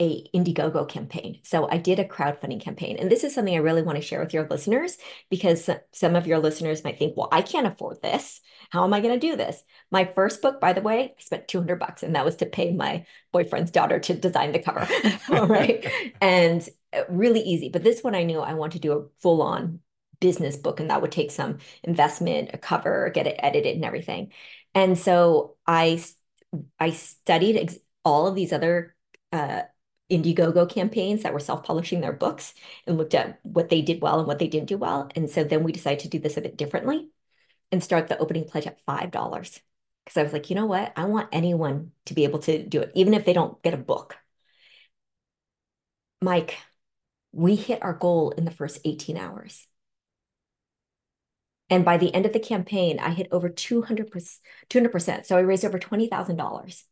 a 0.00 0.28
Indiegogo 0.34 0.88
campaign. 0.88 1.38
So 1.44 1.68
I 1.70 1.76
did 1.76 2.00
a 2.00 2.04
crowdfunding 2.04 2.60
campaign. 2.60 2.96
And 2.98 3.08
this 3.10 3.22
is 3.22 3.32
something 3.32 3.54
I 3.54 3.58
really 3.58 3.82
want 3.82 3.96
to 3.96 4.02
share 4.02 4.18
with 4.18 4.34
your 4.34 4.46
listeners 4.48 4.98
because 5.30 5.70
some 5.92 6.16
of 6.16 6.26
your 6.26 6.40
listeners 6.40 6.82
might 6.82 6.98
think, 6.98 7.16
well, 7.16 7.28
I 7.30 7.42
can't 7.42 7.66
afford 7.66 8.02
this. 8.02 8.40
How 8.70 8.82
am 8.82 8.92
I 8.92 9.00
going 9.00 9.18
to 9.18 9.26
do 9.26 9.36
this? 9.36 9.62
My 9.92 10.04
first 10.04 10.42
book, 10.42 10.60
by 10.60 10.72
the 10.72 10.80
way, 10.80 11.14
I 11.16 11.22
spent 11.22 11.46
200 11.46 11.78
bucks 11.78 12.02
and 12.02 12.16
that 12.16 12.24
was 12.24 12.36
to 12.36 12.46
pay 12.46 12.72
my 12.72 13.06
boyfriend's 13.32 13.70
daughter 13.70 14.00
to 14.00 14.14
design 14.14 14.50
the 14.50 14.58
cover. 14.58 14.88
right. 15.46 15.88
and 16.20 16.68
really 17.08 17.40
easy. 17.40 17.68
But 17.68 17.82
this 17.84 18.02
one 18.02 18.14
I 18.14 18.22
knew 18.24 18.40
I 18.40 18.54
want 18.54 18.72
to 18.74 18.78
do 18.78 18.92
a 18.92 19.06
full 19.20 19.42
on 19.42 19.80
business 20.20 20.56
book, 20.56 20.80
and 20.80 20.90
that 20.90 21.02
would 21.02 21.12
take 21.12 21.30
some 21.30 21.58
investment, 21.82 22.50
a 22.52 22.58
cover, 22.58 23.10
get 23.14 23.26
it 23.26 23.36
edited, 23.38 23.76
and 23.76 23.84
everything. 23.84 24.32
And 24.74 24.98
so 24.98 25.56
I 25.66 26.02
I 26.78 26.90
studied 26.90 27.56
ex- 27.56 27.78
all 28.04 28.26
of 28.26 28.34
these 28.34 28.52
other 28.52 28.94
uh, 29.32 29.62
Indiegogo 30.10 30.68
campaigns 30.68 31.22
that 31.22 31.32
were 31.32 31.40
self-publishing 31.40 32.00
their 32.00 32.12
books 32.12 32.54
and 32.86 32.98
looked 32.98 33.14
at 33.14 33.40
what 33.42 33.68
they 33.70 33.82
did 33.82 34.00
well 34.02 34.18
and 34.18 34.28
what 34.28 34.38
they 34.38 34.48
didn't 34.48 34.68
do 34.68 34.78
well. 34.78 35.08
And 35.16 35.30
so 35.30 35.44
then 35.44 35.64
we 35.64 35.72
decided 35.72 36.00
to 36.00 36.08
do 36.08 36.18
this 36.18 36.36
a 36.36 36.40
bit 36.42 36.56
differently 36.56 37.08
and 37.72 37.82
start 37.82 38.08
the 38.08 38.18
opening 38.18 38.44
pledge 38.46 38.66
at 38.66 38.80
$5. 38.86 39.60
Because 40.04 40.18
I 40.18 40.22
was 40.22 40.32
like, 40.32 40.50
you 40.50 40.56
know 40.56 40.66
what? 40.66 40.92
I 40.96 41.06
want 41.06 41.30
anyone 41.32 41.92
to 42.06 42.14
be 42.14 42.24
able 42.24 42.40
to 42.40 42.64
do 42.66 42.80
it, 42.82 42.92
even 42.94 43.14
if 43.14 43.24
they 43.24 43.32
don't 43.32 43.62
get 43.62 43.74
a 43.74 43.78
book. 43.78 44.16
Mike, 46.20 46.56
we 47.34 47.56
hit 47.56 47.82
our 47.82 47.92
goal 47.92 48.30
in 48.30 48.44
the 48.44 48.50
first 48.50 48.80
18 48.84 49.16
hours. 49.16 49.66
And 51.70 51.84
by 51.84 51.96
the 51.96 52.14
end 52.14 52.26
of 52.26 52.32
the 52.32 52.38
campaign, 52.38 52.98
I 52.98 53.10
hit 53.10 53.28
over 53.32 53.48
200%. 53.48 54.38
200%. 54.70 55.26
So 55.26 55.36
I 55.36 55.40
raised 55.40 55.64
over 55.64 55.78
$20,000. 55.78 56.84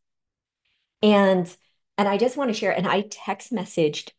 And 1.03 1.57
and 1.99 2.09
I 2.09 2.17
just 2.17 2.39
want 2.39 2.49
to 2.49 2.55
share, 2.55 2.73
and 2.73 2.87
I 2.87 3.03
text 3.03 3.53
messaged 3.53 4.13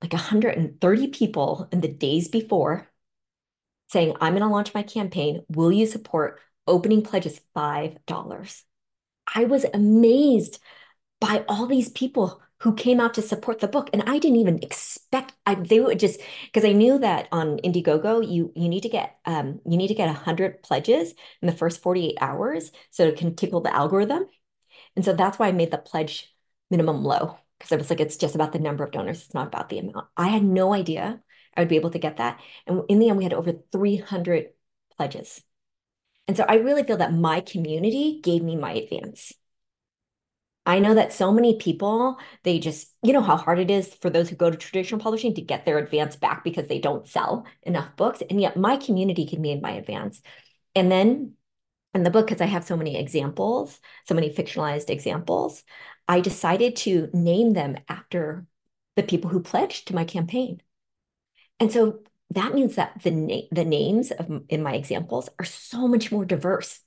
like 0.00 0.12
130 0.12 1.08
people 1.08 1.68
in 1.72 1.80
the 1.80 1.88
days 1.88 2.28
before 2.28 2.88
saying, 3.88 4.14
I'm 4.20 4.34
going 4.34 4.42
to 4.42 4.48
launch 4.48 4.74
my 4.74 4.82
campaign. 4.82 5.42
Will 5.48 5.72
you 5.72 5.86
support? 5.86 6.40
Opening 6.66 7.02
pledge 7.02 7.26
is 7.26 7.40
$5. 7.56 8.62
I 9.34 9.44
was 9.44 9.64
amazed 9.74 10.60
by 11.20 11.44
all 11.48 11.66
these 11.66 11.88
people 11.88 12.40
who 12.60 12.74
came 12.74 13.00
out 13.00 13.14
to 13.14 13.22
support 13.22 13.60
the 13.60 13.68
book 13.68 13.90
and 13.92 14.02
i 14.06 14.18
didn't 14.18 14.38
even 14.38 14.58
expect 14.62 15.32
I, 15.46 15.54
they 15.54 15.80
would 15.80 15.98
just 15.98 16.20
because 16.46 16.64
i 16.64 16.72
knew 16.72 16.98
that 16.98 17.28
on 17.32 17.58
indiegogo 17.58 18.28
you 18.28 18.52
you 18.54 18.68
need 18.68 18.82
to 18.82 18.88
get 18.88 19.16
um 19.24 19.60
you 19.66 19.76
need 19.76 19.88
to 19.88 19.94
get 19.94 20.06
100 20.06 20.62
pledges 20.62 21.14
in 21.42 21.46
the 21.46 21.56
first 21.56 21.82
48 21.82 22.18
hours 22.20 22.72
so 22.90 23.04
it 23.04 23.16
can 23.16 23.34
tickle 23.34 23.60
the 23.60 23.74
algorithm 23.74 24.26
and 24.96 25.04
so 25.04 25.12
that's 25.12 25.38
why 25.38 25.48
i 25.48 25.52
made 25.52 25.70
the 25.70 25.78
pledge 25.78 26.34
minimum 26.70 27.04
low 27.04 27.38
because 27.58 27.72
I 27.72 27.76
was 27.76 27.90
like, 27.90 27.98
it's 27.98 28.16
just 28.16 28.36
about 28.36 28.52
the 28.52 28.60
number 28.60 28.84
of 28.84 28.92
donors. 28.92 29.24
It's 29.24 29.34
not 29.34 29.48
about 29.48 29.68
the 29.68 29.80
amount. 29.80 30.06
I 30.16 30.28
had 30.28 30.44
no 30.44 30.72
idea 30.72 31.20
I 31.56 31.62
would 31.62 31.68
be 31.68 31.76
able 31.76 31.90
to 31.90 31.98
get 31.98 32.18
that. 32.18 32.40
And 32.66 32.82
in 32.88 33.00
the 33.00 33.08
end, 33.08 33.18
we 33.18 33.24
had 33.24 33.32
over 33.32 33.52
300 33.72 34.50
pledges. 34.96 35.42
And 36.28 36.36
so 36.36 36.44
I 36.48 36.56
really 36.56 36.84
feel 36.84 36.98
that 36.98 37.12
my 37.12 37.40
community 37.40 38.20
gave 38.22 38.44
me 38.44 38.54
my 38.54 38.72
advance. 38.72 39.32
I 40.68 40.80
know 40.80 40.92
that 40.94 41.14
so 41.14 41.32
many 41.32 41.56
people, 41.56 42.18
they 42.44 42.58
just, 42.58 42.92
you 43.02 43.14
know, 43.14 43.22
how 43.22 43.38
hard 43.38 43.58
it 43.58 43.70
is 43.70 43.94
for 43.94 44.10
those 44.10 44.28
who 44.28 44.36
go 44.36 44.50
to 44.50 44.56
traditional 44.56 45.00
publishing 45.00 45.34
to 45.34 45.40
get 45.40 45.64
their 45.64 45.78
advance 45.78 46.14
back 46.14 46.44
because 46.44 46.68
they 46.68 46.78
don't 46.78 47.08
sell 47.08 47.46
enough 47.62 47.96
books. 47.96 48.22
And 48.28 48.38
yet 48.38 48.54
my 48.54 48.76
community 48.76 49.24
can 49.24 49.40
be 49.40 49.50
in 49.50 49.62
my 49.62 49.70
advance. 49.70 50.20
And 50.74 50.92
then 50.92 51.32
in 51.94 52.02
the 52.02 52.10
book, 52.10 52.26
because 52.26 52.42
I 52.42 52.46
have 52.46 52.64
so 52.64 52.76
many 52.76 52.98
examples, 52.98 53.80
so 54.06 54.14
many 54.14 54.28
fictionalized 54.28 54.90
examples, 54.90 55.64
I 56.06 56.20
decided 56.20 56.76
to 56.76 57.08
name 57.14 57.54
them 57.54 57.78
after 57.88 58.46
the 58.94 59.02
people 59.02 59.30
who 59.30 59.40
pledged 59.40 59.88
to 59.88 59.94
my 59.94 60.04
campaign. 60.04 60.60
And 61.60 61.72
so 61.72 62.00
that 62.34 62.52
means 62.52 62.74
that 62.74 63.00
the, 63.02 63.10
na- 63.10 63.48
the 63.50 63.64
names 63.64 64.10
of, 64.10 64.42
in 64.50 64.62
my 64.62 64.74
examples 64.74 65.30
are 65.38 65.46
so 65.46 65.88
much 65.88 66.12
more 66.12 66.26
diverse, 66.26 66.80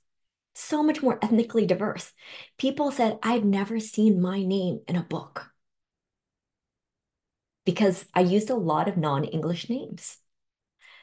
so 0.54 0.82
much 0.82 1.02
more 1.02 1.18
ethnically 1.22 1.66
diverse. 1.66 2.12
People 2.58 2.90
said, 2.90 3.18
I've 3.22 3.44
never 3.44 3.80
seen 3.80 4.20
my 4.20 4.42
name 4.42 4.80
in 4.88 4.96
a 4.96 5.02
book 5.02 5.50
because 7.64 8.04
I 8.14 8.20
used 8.20 8.50
a 8.50 8.54
lot 8.54 8.88
of 8.88 8.96
non 8.96 9.24
English 9.24 9.68
names. 9.68 10.18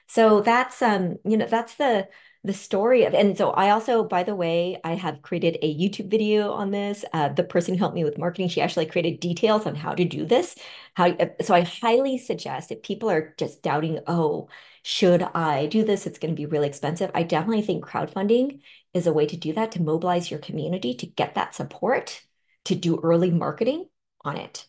So 0.08 0.41
that's 0.41 0.82
um, 0.82 1.18
you 1.25 1.38
know, 1.38 1.46
that's 1.48 1.75
the 1.75 2.08
the 2.43 2.53
story 2.53 3.03
of 3.03 3.13
and 3.13 3.38
so 3.38 3.51
i 3.51 3.69
also 3.69 4.01
by 4.01 4.24
the 4.24 4.36
way 4.36 4.79
i 4.86 4.96
have 4.96 5.22
created 5.22 5.58
a 5.62 5.77
youtube 5.77 6.10
video 6.10 6.53
on 6.53 6.72
this. 6.72 7.03
Uh, 7.12 7.27
the 7.29 7.43
person 7.43 7.74
who 7.74 7.79
helped 7.79 7.96
me 7.96 8.03
with 8.03 8.17
marketing 8.17 8.48
she 8.48 8.62
actually 8.62 8.86
created 8.86 9.19
details 9.19 9.65
on 9.65 9.75
how 9.75 9.93
to 9.93 10.05
do 10.05 10.25
this. 10.25 10.55
How 10.93 11.10
uh, 11.10 11.27
so 11.41 11.53
i 11.53 11.62
highly 11.62 12.17
suggest 12.17 12.72
if 12.72 12.81
people 12.81 13.10
are 13.10 13.34
just 13.38 13.62
doubting 13.62 14.00
oh 14.08 14.48
should 14.84 15.22
i 15.36 15.65
do 15.67 15.84
this? 15.84 16.08
It's 16.08 16.19
going 16.19 16.34
to 16.34 16.39
be 16.39 16.46
really 16.46 16.67
expensive. 16.67 17.12
I 17.13 17.24
definitely 17.24 17.62
think 17.63 17.86
crowdfunding 17.86 18.62
is 18.93 19.05
a 19.05 19.13
way 19.13 19.25
to 19.27 19.38
do 19.38 19.53
that 19.53 19.74
to 19.74 19.81
mobilize 19.81 20.31
your 20.31 20.39
community 20.39 20.93
to 20.96 21.05
get 21.05 21.36
that 21.36 21.55
support 21.55 22.22
to 22.65 22.75
do 22.75 23.00
early 23.03 23.31
marketing 23.31 23.88
on 24.24 24.38
it. 24.38 24.65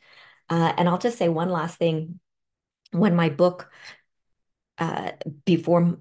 Uh, 0.49 0.73
and 0.77 0.89
i'll 0.89 0.99
just 0.99 1.19
say 1.19 1.29
one 1.29 1.51
last 1.51 1.79
thing. 1.79 2.19
When 2.91 3.15
my 3.15 3.29
book 3.29 3.71
uh, 4.79 5.13
before 5.45 5.99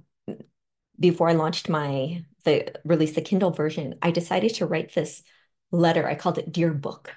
before 0.99 1.29
I 1.29 1.33
launched 1.33 1.69
my 1.69 2.25
the 2.43 2.71
release 2.83 3.13
the 3.13 3.21
Kindle 3.21 3.51
version, 3.51 3.95
I 4.01 4.11
decided 4.11 4.55
to 4.55 4.65
write 4.65 4.93
this 4.93 5.23
letter. 5.71 6.07
I 6.07 6.15
called 6.15 6.37
it 6.37 6.51
Dear 6.51 6.73
Book. 6.73 7.15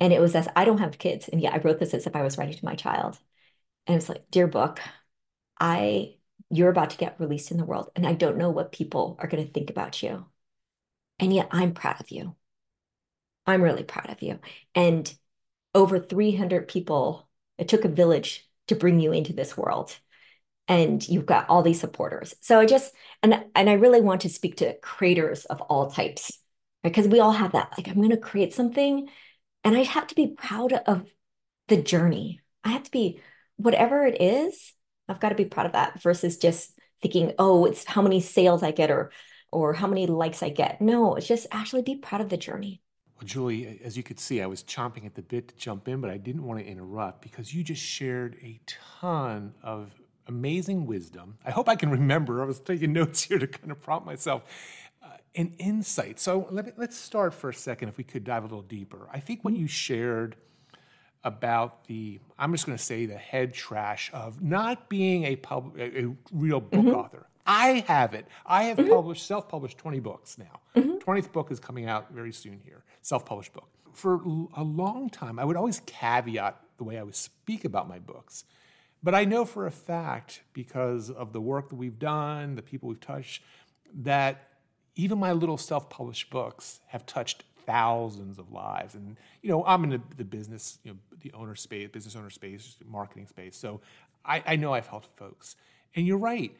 And 0.00 0.12
it 0.12 0.20
was 0.20 0.34
as 0.34 0.48
I 0.54 0.64
don't 0.64 0.78
have 0.78 0.98
kids. 0.98 1.28
And 1.28 1.40
yet 1.40 1.54
I 1.54 1.58
wrote 1.58 1.78
this 1.78 1.94
as 1.94 2.06
if 2.06 2.14
I 2.14 2.22
was 2.22 2.38
writing 2.38 2.56
to 2.56 2.64
my 2.64 2.74
child. 2.74 3.18
And 3.86 3.96
it's 3.96 4.08
like, 4.08 4.30
Dear 4.30 4.46
Book, 4.46 4.80
I 5.58 6.14
you're 6.50 6.70
about 6.70 6.90
to 6.90 6.96
get 6.96 7.20
released 7.20 7.50
in 7.50 7.58
the 7.58 7.64
world. 7.64 7.90
And 7.94 8.06
I 8.06 8.14
don't 8.14 8.38
know 8.38 8.50
what 8.50 8.72
people 8.72 9.16
are 9.18 9.28
going 9.28 9.44
to 9.44 9.52
think 9.52 9.70
about 9.70 10.02
you. 10.02 10.26
And 11.18 11.32
yet 11.32 11.48
I'm 11.50 11.74
proud 11.74 12.00
of 12.00 12.10
you. 12.10 12.36
I'm 13.46 13.62
really 13.62 13.82
proud 13.82 14.10
of 14.10 14.22
you. 14.22 14.38
And 14.74 15.12
over 15.74 15.98
300 15.98 16.68
people, 16.68 17.28
it 17.58 17.68
took 17.68 17.84
a 17.84 17.88
village 17.88 18.48
to 18.68 18.76
bring 18.76 19.00
you 19.00 19.12
into 19.12 19.32
this 19.32 19.56
world 19.56 19.98
and 20.68 21.06
you've 21.08 21.26
got 21.26 21.48
all 21.48 21.62
these 21.62 21.80
supporters. 21.80 22.34
So 22.40 22.60
I 22.60 22.66
just 22.66 22.92
and 23.22 23.44
and 23.54 23.70
I 23.70 23.72
really 23.74 24.02
want 24.02 24.20
to 24.20 24.28
speak 24.28 24.58
to 24.58 24.78
creators 24.80 25.46
of 25.46 25.60
all 25.62 25.90
types 25.90 26.38
because 26.82 27.06
right? 27.06 27.12
we 27.12 27.20
all 27.20 27.32
have 27.32 27.52
that. 27.52 27.72
Like 27.76 27.88
I'm 27.88 27.96
going 27.96 28.10
to 28.10 28.18
create 28.18 28.52
something, 28.52 29.08
and 29.64 29.76
I 29.76 29.82
have 29.82 30.06
to 30.08 30.14
be 30.14 30.28
proud 30.28 30.72
of 30.72 31.06
the 31.68 31.82
journey. 31.82 32.40
I 32.62 32.70
have 32.70 32.84
to 32.84 32.90
be 32.90 33.20
whatever 33.56 34.06
it 34.06 34.20
is. 34.20 34.74
I've 35.08 35.20
got 35.20 35.30
to 35.30 35.34
be 35.34 35.46
proud 35.46 35.66
of 35.66 35.72
that 35.72 36.02
versus 36.02 36.36
just 36.36 36.78
thinking, 37.00 37.32
oh, 37.38 37.64
it's 37.64 37.84
how 37.84 38.02
many 38.02 38.20
sales 38.20 38.62
I 38.62 38.70
get 38.70 38.90
or 38.90 39.10
or 39.50 39.72
how 39.72 39.86
many 39.86 40.06
likes 40.06 40.42
I 40.42 40.50
get. 40.50 40.80
No, 40.82 41.14
it's 41.14 41.26
just 41.26 41.46
actually 41.50 41.82
be 41.82 41.96
proud 41.96 42.20
of 42.20 42.28
the 42.28 42.36
journey. 42.36 42.82
Well, 43.16 43.26
Julie, 43.26 43.80
as 43.82 43.96
you 43.96 44.02
could 44.02 44.20
see, 44.20 44.42
I 44.42 44.46
was 44.46 44.62
chomping 44.62 45.04
at 45.06 45.14
the 45.14 45.22
bit 45.22 45.48
to 45.48 45.56
jump 45.56 45.88
in, 45.88 46.00
but 46.00 46.10
I 46.10 46.18
didn't 46.18 46.44
want 46.44 46.60
to 46.60 46.66
interrupt 46.66 47.22
because 47.22 47.52
you 47.52 47.64
just 47.64 47.82
shared 47.82 48.36
a 48.42 48.60
ton 48.66 49.54
of 49.62 49.90
amazing 50.28 50.86
wisdom. 50.86 51.38
I 51.44 51.50
hope 51.50 51.68
I 51.68 51.76
can 51.76 51.90
remember. 51.98 52.42
I 52.42 52.46
was 52.46 52.60
taking 52.60 52.92
notes 52.92 53.22
here 53.22 53.38
to 53.38 53.46
kind 53.46 53.70
of 53.70 53.80
prompt 53.80 54.06
myself. 54.06 54.42
Uh, 55.02 55.08
and 55.34 55.54
insight. 55.58 56.18
So 56.18 56.48
let 56.50 56.66
me, 56.66 56.72
let's 56.76 56.96
start 56.96 57.32
for 57.32 57.50
a 57.50 57.54
second, 57.54 57.88
if 57.88 57.98
we 57.98 58.04
could 58.04 58.24
dive 58.24 58.42
a 58.42 58.46
little 58.46 58.62
deeper. 58.62 59.08
I 59.12 59.20
think 59.20 59.44
what 59.44 59.54
you 59.54 59.68
shared 59.68 60.36
about 61.24 61.86
the, 61.86 62.18
I'm 62.38 62.52
just 62.52 62.66
going 62.66 62.76
to 62.76 62.82
say 62.82 63.06
the 63.06 63.16
head 63.16 63.54
trash 63.54 64.10
of 64.12 64.42
not 64.42 64.88
being 64.88 65.24
a, 65.24 65.36
pub, 65.36 65.76
a, 65.78 66.08
real 66.32 66.60
book 66.60 66.80
mm-hmm. 66.80 66.94
author. 66.94 67.26
I 67.46 67.84
have 67.86 68.14
it. 68.14 68.26
I 68.44 68.64
have 68.64 68.76
mm-hmm. 68.76 68.90
published, 68.90 69.26
self 69.26 69.48
published 69.48 69.78
20 69.78 70.00
books 70.00 70.36
now. 70.36 70.60
Mm-hmm. 70.76 70.98
20th 70.98 71.32
book 71.32 71.50
is 71.50 71.60
coming 71.60 71.86
out 71.86 72.12
very 72.12 72.32
soon 72.32 72.60
here, 72.64 72.84
self 73.02 73.24
published 73.24 73.52
book. 73.52 73.68
For 73.94 74.20
a 74.54 74.62
long 74.62 75.08
time, 75.10 75.38
I 75.38 75.44
would 75.44 75.56
always 75.56 75.80
caveat 75.86 76.60
the 76.76 76.84
way 76.84 76.98
I 76.98 77.02
would 77.02 77.16
speak 77.16 77.64
about 77.64 77.88
my 77.88 77.98
books 77.98 78.44
but 79.02 79.14
I 79.14 79.24
know 79.24 79.44
for 79.44 79.66
a 79.66 79.70
fact, 79.70 80.42
because 80.52 81.10
of 81.10 81.32
the 81.32 81.40
work 81.40 81.68
that 81.68 81.76
we've 81.76 81.98
done, 81.98 82.56
the 82.56 82.62
people 82.62 82.88
we've 82.88 83.00
touched, 83.00 83.42
that 84.02 84.48
even 84.96 85.18
my 85.18 85.32
little 85.32 85.56
self 85.56 85.88
published 85.88 86.30
books 86.30 86.80
have 86.88 87.06
touched 87.06 87.44
thousands 87.64 88.38
of 88.38 88.50
lives. 88.50 88.94
And, 88.94 89.16
you 89.42 89.50
know, 89.50 89.64
I'm 89.64 89.84
in 89.84 89.90
the, 89.90 90.00
the 90.16 90.24
business, 90.24 90.78
you 90.82 90.92
know, 90.92 90.98
the 91.20 91.32
owner 91.32 91.54
space, 91.54 91.88
business 91.90 92.16
owner 92.16 92.30
space, 92.30 92.76
marketing 92.84 93.26
space. 93.26 93.56
So 93.56 93.80
I, 94.24 94.42
I 94.46 94.56
know 94.56 94.72
I've 94.74 94.86
helped 94.86 95.16
folks. 95.16 95.54
And 95.94 96.06
you're 96.06 96.18
right. 96.18 96.54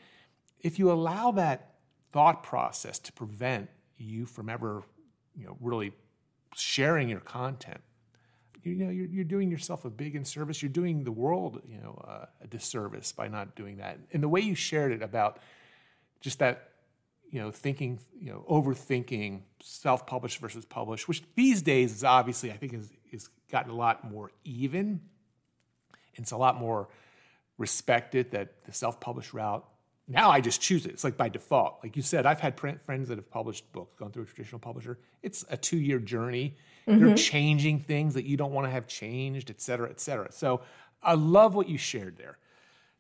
If 0.61 0.79
you 0.79 0.93
allow 0.93 1.33
that 1.33 1.75
thought 2.13 2.43
process 2.43 2.99
to 3.01 3.13
prevent 3.13 3.69
you 3.97 4.27
from 4.27 4.49
ever, 4.49 4.83
you 5.37 5.47
know, 5.47 5.57
really 5.61 5.93
sharing 6.55 7.09
your 7.09 7.21
content, 7.21 7.81
you 8.63 8.85
know 8.85 8.91
you're, 8.91 9.07
you're 9.07 9.25
doing 9.25 9.51
yourself 9.51 9.85
a 9.85 9.91
big 9.91 10.15
in 10.15 10.25
service 10.25 10.63
you're 10.63 10.69
doing 10.71 11.05
the 11.05 11.13
world 11.13 11.63
you 11.69 11.81
know 11.81 12.03
uh, 12.07 12.27
a 12.43 12.47
disservice 12.47 13.13
by 13.13 13.29
not 13.29 13.55
doing 13.55 13.79
that. 13.79 13.99
And 14.13 14.23
the 14.23 14.29
way 14.29 14.41
you 14.41 14.55
shared 14.55 14.93
it 14.93 15.03
about 15.03 15.39
just 16.21 16.39
that 16.41 16.71
you 17.31 17.41
know 17.41 17.51
thinking 17.51 17.99
you 18.21 18.31
know 18.31 18.45
overthinking 18.51 19.43
self-published 19.61 20.39
versus 20.39 20.65
published 20.65 21.09
which 21.09 21.23
these 21.35 21.61
days 21.63 21.93
is 21.93 22.03
obviously 22.03 22.51
i 22.51 22.57
think 22.57 22.73
is, 22.73 22.91
is 23.13 23.29
gotten 23.51 23.71
a 23.71 23.75
lot 23.75 24.11
more 24.11 24.31
even. 24.45 25.01
It's 26.15 26.33
a 26.33 26.37
lot 26.37 26.59
more 26.59 26.89
respected 27.57 28.31
that 28.33 28.65
the 28.65 28.73
self-published 28.73 29.33
route 29.33 29.65
now 30.09 30.31
I 30.31 30.41
just 30.41 30.61
choose 30.61 30.87
it. 30.87 30.93
It's 30.93 31.05
like 31.05 31.19
by 31.19 31.29
default. 31.29 31.81
Like 31.83 31.95
you 31.95 32.03
said, 32.03 32.25
I've 32.25 32.41
had 32.41 32.59
friends 32.59 33.09
that 33.09 33.19
have 33.19 33.31
published 33.31 33.71
books, 33.73 33.95
gone 33.99 34.11
through 34.11 34.23
a 34.23 34.27
traditional 34.27 34.59
publisher. 34.59 34.99
It's 35.23 35.45
a 35.51 35.57
two 35.57 35.77
year 35.77 35.99
journey. 35.99 36.57
Mm-hmm. 36.87 37.05
They're 37.05 37.17
changing 37.17 37.81
things 37.81 38.15
that 38.15 38.25
you 38.25 38.39
don't 38.39 38.53
want 38.53 38.67
to 38.67 38.71
have 38.71 38.87
changed, 38.87 39.51
et 39.51 39.61
cetera, 39.61 39.91
et 39.91 40.01
cetera. 40.01 40.33
So 40.33 40.63
I 41.03 41.15
love 41.15 41.55
what 41.55 41.69
you 41.69 41.77
shared 41.77 42.17
there. 42.17 42.39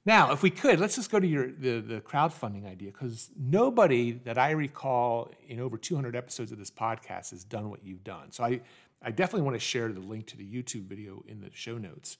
Now, 0.04 0.32
if 0.32 0.42
we 0.42 0.50
could, 0.50 0.80
let's 0.80 0.96
just 0.96 1.10
go 1.10 1.18
to 1.18 1.26
your 1.26 1.50
the, 1.50 1.80
the 1.80 2.00
crowdfunding 2.00 2.66
idea 2.66 2.92
because 2.92 3.30
nobody 3.38 4.12
that 4.24 4.38
I 4.38 4.50
recall 4.50 5.30
in 5.46 5.60
over 5.60 5.76
200 5.76 6.14
episodes 6.14 6.52
of 6.52 6.58
this 6.58 6.70
podcast 6.70 7.30
has 7.30 7.44
done 7.44 7.70
what 7.70 7.84
you've 7.84 8.04
done. 8.04 8.32
So 8.32 8.44
I, 8.44 8.60
I 9.02 9.10
definitely 9.10 9.42
want 9.42 9.56
to 9.56 9.60
share 9.60 9.92
the 9.92 10.00
link 10.00 10.26
to 10.26 10.36
the 10.36 10.46
YouTube 10.46 10.84
video 10.84 11.24
in 11.26 11.40
the 11.40 11.50
show 11.52 11.78
notes. 11.78 12.18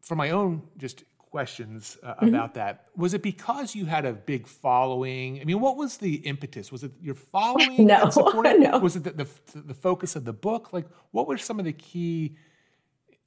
For 0.00 0.14
my 0.14 0.30
own 0.30 0.62
just 0.78 1.04
questions 1.30 1.98
uh, 2.02 2.14
mm-hmm. 2.14 2.28
about 2.28 2.54
that, 2.54 2.86
was 2.96 3.14
it 3.14 3.22
because 3.22 3.74
you 3.74 3.86
had 3.86 4.04
a 4.04 4.12
big 4.12 4.46
following? 4.46 5.40
I 5.40 5.44
mean, 5.44 5.60
what 5.60 5.76
was 5.76 5.96
the 5.96 6.16
impetus? 6.16 6.72
Was 6.72 6.84
it 6.84 6.92
your 7.00 7.14
following? 7.14 7.86
no, 7.86 8.10
no. 8.34 8.78
Was 8.78 8.96
it 8.96 9.04
the, 9.04 9.12
the, 9.12 9.28
the 9.54 9.74
focus 9.74 10.16
of 10.16 10.24
the 10.24 10.32
book? 10.32 10.72
Like, 10.72 10.86
what 11.12 11.26
were 11.26 11.38
some 11.38 11.58
of 11.58 11.64
the 11.64 11.72
key? 11.72 12.36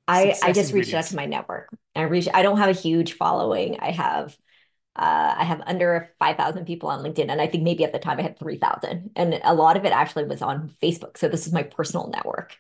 I, 0.08 0.36
I 0.44 0.52
just 0.52 0.74
reached 0.74 0.94
out 0.94 1.06
to 1.06 1.16
my 1.16 1.26
network. 1.26 1.70
I 1.96 2.02
reached. 2.04 2.30
I 2.34 2.42
don't 2.42 2.58
have 2.58 2.70
a 2.70 2.74
huge 2.74 3.14
following. 3.14 3.80
I 3.80 3.92
have 3.92 4.38
uh, 4.96 5.34
I 5.38 5.44
have 5.44 5.62
under 5.66 6.12
5,000 6.20 6.66
people 6.66 6.90
on 6.90 7.04
LinkedIn. 7.04 7.32
And 7.32 7.42
I 7.42 7.48
think 7.48 7.64
maybe 7.64 7.84
at 7.84 7.94
the 7.94 8.00
time 8.00 8.20
I 8.20 8.22
had 8.22 8.38
3,000. 8.38 9.12
And 9.16 9.40
a 9.44 9.54
lot 9.54 9.76
of 9.76 9.86
it 9.86 9.92
actually 9.92 10.26
was 10.26 10.42
on 10.42 10.70
Facebook. 10.82 11.18
So 11.18 11.28
this 11.28 11.48
is 11.48 11.54
my 11.54 11.64
personal 11.64 12.10
network. 12.10 12.56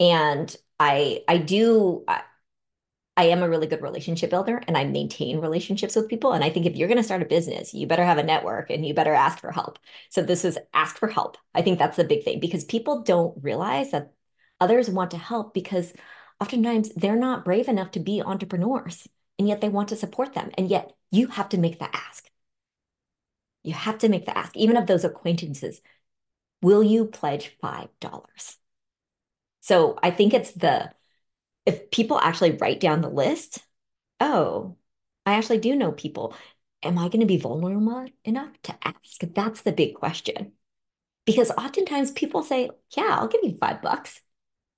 And 0.00 0.54
I, 0.80 1.22
I 1.28 1.38
do, 1.38 2.04
I, 2.08 2.22
I 3.16 3.24
am 3.24 3.42
a 3.42 3.48
really 3.48 3.66
good 3.66 3.82
relationship 3.82 4.30
builder 4.30 4.62
and 4.66 4.76
I 4.76 4.84
maintain 4.84 5.40
relationships 5.40 5.96
with 5.96 6.08
people. 6.08 6.32
And 6.32 6.44
I 6.44 6.50
think 6.50 6.66
if 6.66 6.76
you're 6.76 6.88
going 6.88 6.98
to 6.98 7.04
start 7.04 7.22
a 7.22 7.26
business, 7.26 7.72
you 7.72 7.86
better 7.86 8.04
have 8.04 8.18
a 8.18 8.22
network 8.22 8.68
and 8.68 8.84
you 8.84 8.92
better 8.92 9.14
ask 9.14 9.40
for 9.40 9.50
help. 9.52 9.78
So 10.10 10.22
this 10.22 10.44
is 10.44 10.58
ask 10.74 10.98
for 10.98 11.08
help. 11.08 11.38
I 11.54 11.62
think 11.62 11.78
that's 11.78 11.96
the 11.96 12.04
big 12.04 12.24
thing 12.24 12.40
because 12.40 12.64
people 12.64 13.02
don't 13.02 13.42
realize 13.42 13.92
that 13.92 14.12
others 14.60 14.90
want 14.90 15.12
to 15.12 15.18
help 15.18 15.54
because 15.54 15.94
oftentimes 16.40 16.90
they're 16.94 17.16
not 17.16 17.44
brave 17.44 17.68
enough 17.68 17.90
to 17.92 18.00
be 18.00 18.20
entrepreneurs 18.20 19.08
and 19.38 19.48
yet 19.48 19.62
they 19.62 19.68
want 19.70 19.88
to 19.88 19.96
support 19.96 20.34
them. 20.34 20.50
And 20.58 20.68
yet 20.68 20.92
you 21.10 21.28
have 21.28 21.48
to 21.50 21.58
make 21.58 21.78
the 21.78 21.94
ask. 21.94 22.28
You 23.62 23.72
have 23.72 23.98
to 23.98 24.08
make 24.08 24.26
the 24.26 24.36
ask, 24.36 24.56
even 24.56 24.76
of 24.76 24.86
those 24.86 25.04
acquaintances. 25.04 25.80
Will 26.62 26.82
you 26.82 27.06
pledge 27.06 27.56
$5? 27.62 28.56
So 29.60 29.98
I 30.02 30.10
think 30.10 30.32
it's 30.32 30.52
the, 30.52 30.92
if 31.66 31.90
people 31.90 32.18
actually 32.18 32.52
write 32.52 32.80
down 32.80 33.00
the 33.02 33.10
list, 33.10 33.58
oh, 34.20 34.76
I 35.26 35.34
actually 35.34 35.58
do 35.58 35.74
know 35.76 35.92
people. 35.92 36.34
Am 36.82 36.98
I 36.98 37.08
going 37.08 37.20
to 37.20 37.26
be 37.26 37.38
vulnerable 37.38 38.06
enough 38.24 38.50
to 38.64 38.76
ask? 38.82 39.20
That's 39.20 39.62
the 39.62 39.72
big 39.72 39.94
question. 39.94 40.52
Because 41.24 41.50
oftentimes 41.50 42.12
people 42.12 42.42
say, 42.42 42.70
yeah, 42.96 43.16
I'll 43.18 43.28
give 43.28 43.40
you 43.42 43.56
five 43.56 43.82
bucks. 43.82 44.20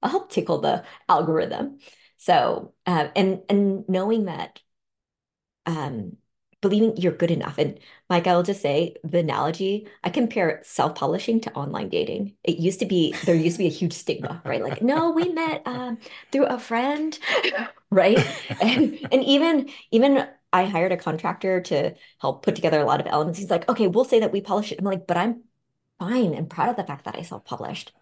I'll 0.03 0.11
help 0.11 0.31
tickle 0.31 0.61
the 0.61 0.85
algorithm. 1.09 1.79
So, 2.17 2.73
uh, 2.87 3.09
and 3.15 3.43
and 3.49 3.89
knowing 3.89 4.25
that, 4.25 4.61
um, 5.67 6.17
believing 6.61 6.97
you're 6.97 7.13
good 7.13 7.31
enough. 7.31 7.57
And 7.59 7.79
Mike, 8.11 8.27
I'll 8.27 8.43
just 8.43 8.63
say 8.63 8.97
the 9.05 9.21
analogy, 9.21 9.87
I 10.03 10.11
compare 10.11 10.61
self-publishing 10.65 11.41
to 11.43 11.53
online 11.53 11.89
dating. 11.89 12.35
It 12.43 12.59
used 12.59 12.81
to 12.81 12.87
be, 12.87 13.15
there 13.25 13.35
used 13.35 13.57
to 13.57 13.63
be 13.63 13.67
a 13.67 13.71
huge 13.71 13.93
stigma, 13.93 14.43
right? 14.45 14.63
Like, 14.63 14.83
no, 14.83 15.11
we 15.11 15.29
met 15.29 15.63
um, 15.67 15.99
through 16.33 16.47
a 16.47 16.59
friend, 16.59 17.17
right? 17.91 18.19
And, 18.61 18.99
and 19.13 19.23
even, 19.23 19.71
even 19.93 20.27
I 20.53 20.65
hired 20.65 20.93
a 20.93 20.97
contractor 20.97 21.61
to 21.63 21.95
help 22.21 22.43
put 22.43 22.57
together 22.57 22.81
a 22.81 22.85
lot 22.85 23.01
of 23.01 23.07
elements. 23.07 23.39
He's 23.39 23.51
like, 23.51 23.69
okay, 23.69 23.87
we'll 23.87 24.05
say 24.05 24.21
that 24.21 24.33
we 24.33 24.41
publish 24.41 24.73
it. 24.73 24.79
I'm 24.79 24.85
like, 24.85 25.07
but 25.07 25.17
I'm 25.17 25.45
fine 25.99 26.35
and 26.35 26.51
proud 26.51 26.71
of 26.71 26.77
the 26.77 26.85
fact 26.85 27.05
that 27.05 27.17
I 27.17 27.23
self-published. 27.23 27.93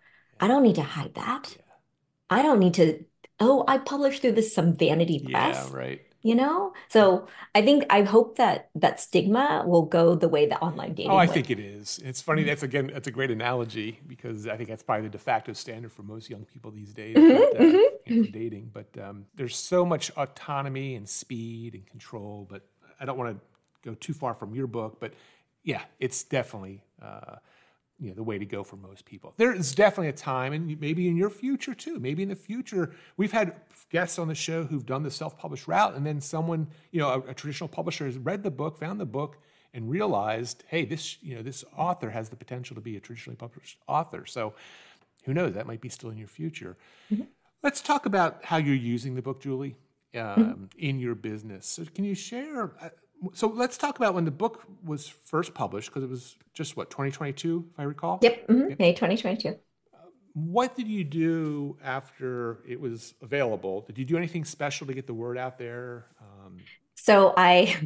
I 0.40 0.48
don't 0.48 0.62
need 0.62 0.76
to 0.76 0.82
hide 0.82 1.14
that. 1.14 1.56
I 2.30 2.42
don't 2.42 2.58
need 2.58 2.74
to 2.74 3.04
oh, 3.40 3.64
I 3.66 3.78
published 3.78 4.22
through 4.22 4.32
this 4.32 4.54
some 4.54 4.74
vanity 4.74 5.26
press. 5.30 5.68
Yeah, 5.70 5.76
right. 5.76 6.00
You 6.26 6.34
know, 6.34 6.72
so 6.88 7.28
I 7.54 7.62
think 7.62 7.84
I 7.88 8.02
hope 8.02 8.36
that 8.38 8.68
that 8.74 8.98
stigma 8.98 9.62
will 9.64 9.84
go 9.84 10.16
the 10.16 10.28
way 10.28 10.46
that 10.46 10.60
online 10.60 10.94
dating. 10.94 11.12
Oh, 11.12 11.14
I 11.14 11.18
went. 11.18 11.34
think 11.34 11.50
it 11.52 11.60
is. 11.60 12.00
It's 12.04 12.20
funny. 12.20 12.42
That's 12.42 12.64
again, 12.64 12.90
that's 12.92 13.06
a 13.06 13.12
great 13.12 13.30
analogy 13.30 14.00
because 14.08 14.48
I 14.48 14.56
think 14.56 14.68
that's 14.68 14.82
probably 14.82 15.06
the 15.06 15.12
de 15.12 15.18
facto 15.18 15.52
standard 15.52 15.92
for 15.92 16.02
most 16.02 16.28
young 16.28 16.44
people 16.44 16.72
these 16.72 16.92
days 16.92 17.16
mm-hmm, 17.16 17.44
but, 17.52 17.60
uh, 17.60 17.64
mm-hmm. 18.08 18.32
dating. 18.32 18.72
But 18.72 18.88
um, 19.00 19.26
there's 19.36 19.56
so 19.56 19.86
much 19.86 20.10
autonomy 20.16 20.96
and 20.96 21.08
speed 21.08 21.74
and 21.74 21.86
control. 21.86 22.44
But 22.50 22.62
I 23.00 23.04
don't 23.04 23.18
want 23.18 23.38
to 23.38 23.88
go 23.88 23.94
too 23.94 24.12
far 24.12 24.34
from 24.34 24.52
your 24.52 24.66
book. 24.66 24.98
But 24.98 25.14
yeah, 25.62 25.82
it's 26.00 26.24
definitely. 26.24 26.82
Uh, 27.00 27.36
you 27.98 28.08
know 28.08 28.14
the 28.14 28.22
way 28.22 28.38
to 28.38 28.44
go 28.44 28.62
for 28.62 28.76
most 28.76 29.04
people. 29.04 29.32
There 29.36 29.52
is 29.52 29.74
definitely 29.74 30.08
a 30.08 30.12
time, 30.12 30.52
and 30.52 30.80
maybe 30.80 31.08
in 31.08 31.16
your 31.16 31.30
future 31.30 31.74
too. 31.74 31.98
Maybe 31.98 32.22
in 32.22 32.28
the 32.28 32.36
future, 32.36 32.92
we've 33.16 33.32
had 33.32 33.54
guests 33.90 34.18
on 34.18 34.28
the 34.28 34.34
show 34.34 34.64
who've 34.64 34.84
done 34.84 35.02
the 35.02 35.10
self-published 35.10 35.66
route, 35.66 35.94
and 35.94 36.04
then 36.04 36.20
someone, 36.20 36.68
you 36.90 37.00
know, 37.00 37.08
a, 37.08 37.30
a, 37.30 37.34
traditional 37.34 37.68
publisher 37.68 38.04
has 38.04 38.18
read 38.18 38.42
the 38.42 38.50
book, 38.50 38.78
found 38.78 39.00
the 39.00 39.06
book, 39.06 39.38
and 39.72 39.88
realized, 39.88 40.64
hey, 40.68 40.84
this, 40.84 41.22
you 41.22 41.34
know, 41.34 41.42
this 41.42 41.64
author 41.76 42.10
has 42.10 42.28
the 42.28 42.36
potential 42.36 42.74
to 42.74 42.80
be 42.80 42.96
a 42.96 43.00
traditionally 43.00 43.36
published 43.36 43.78
author. 43.86 44.26
So, 44.26 44.54
who 45.24 45.34
knows? 45.34 45.54
That 45.54 45.66
might 45.66 45.80
be 45.80 45.88
still 45.88 46.10
in 46.10 46.18
your 46.18 46.28
future. 46.28 46.76
Mm-hmm. 47.10 47.24
Let's 47.62 47.80
talk 47.80 48.06
about 48.06 48.44
how 48.44 48.58
you're 48.58 48.74
using 48.74 49.14
the 49.14 49.22
book, 49.22 49.40
Julie, 49.40 49.76
um, 50.14 50.20
mm-hmm. 50.20 50.64
in 50.78 50.98
your 50.98 51.14
business. 51.14 51.66
So, 51.66 51.84
can 51.94 52.04
you 52.04 52.14
share? 52.14 52.72
So 53.32 53.48
let's 53.48 53.78
talk 53.78 53.96
about 53.96 54.14
when 54.14 54.24
the 54.24 54.30
book 54.30 54.64
was 54.84 55.08
first 55.08 55.54
published 55.54 55.88
because 55.88 56.04
it 56.04 56.10
was 56.10 56.36
just 56.52 56.76
what 56.76 56.90
2022 56.90 57.66
if 57.72 57.80
i 57.80 57.82
recall? 57.82 58.18
Yep, 58.22 58.48
mm-hmm. 58.48 58.70
yep. 58.70 58.78
may 58.78 58.92
2022 58.92 59.56
what 60.34 60.76
did 60.76 60.86
you 60.86 61.02
do 61.02 61.78
after 61.82 62.58
it 62.68 62.78
was 62.78 63.14
available? 63.22 63.80
Did 63.80 63.96
you 63.96 64.04
do 64.04 64.18
anything 64.18 64.44
special 64.44 64.86
to 64.86 64.92
get 64.92 65.06
the 65.06 65.14
word 65.14 65.38
out 65.38 65.56
there? 65.56 66.08
Um, 66.20 66.58
so 66.96 67.32
i 67.36 67.76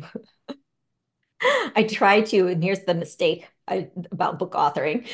i 1.77 1.83
tried 1.85 2.27
to 2.27 2.49
and 2.49 2.62
here's 2.62 2.81
the 2.81 2.95
mistake 2.95 3.49
I, 3.69 3.90
about 4.11 4.38
book 4.38 4.53
authoring 4.53 5.07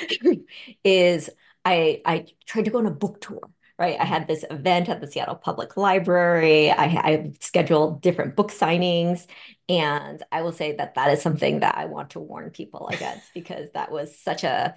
is 0.85 1.29
i 1.65 2.01
i 2.05 2.27
tried 2.47 2.67
to 2.67 2.71
go 2.71 2.79
on 2.79 2.87
a 2.87 2.91
book 2.91 3.21
tour 3.21 3.41
right? 3.79 3.97
I 4.01 4.05
had 4.05 4.27
this 4.27 4.45
event 4.51 4.89
at 4.89 5.01
the 5.01 5.07
Seattle 5.07 5.35
Public 5.35 5.77
Library. 5.77 6.71
I, 6.71 6.85
I 6.85 7.33
scheduled 7.41 8.01
different 8.01 8.35
book 8.35 8.51
signings. 8.51 9.27
And 9.69 10.23
I 10.33 10.43
will 10.43 10.53
say 10.53 10.77
that 10.77 10.95
that 10.95 11.13
is 11.13 11.21
something 11.21 11.61
that 11.61 11.77
I 11.77 11.85
want 11.85 12.11
to 12.11 12.21
warn 12.21 12.51
people 12.51 12.89
against 12.93 13.33
because 13.35 13.71
that 13.75 13.91
was 13.91 14.19
such 14.19 14.45
a, 14.45 14.75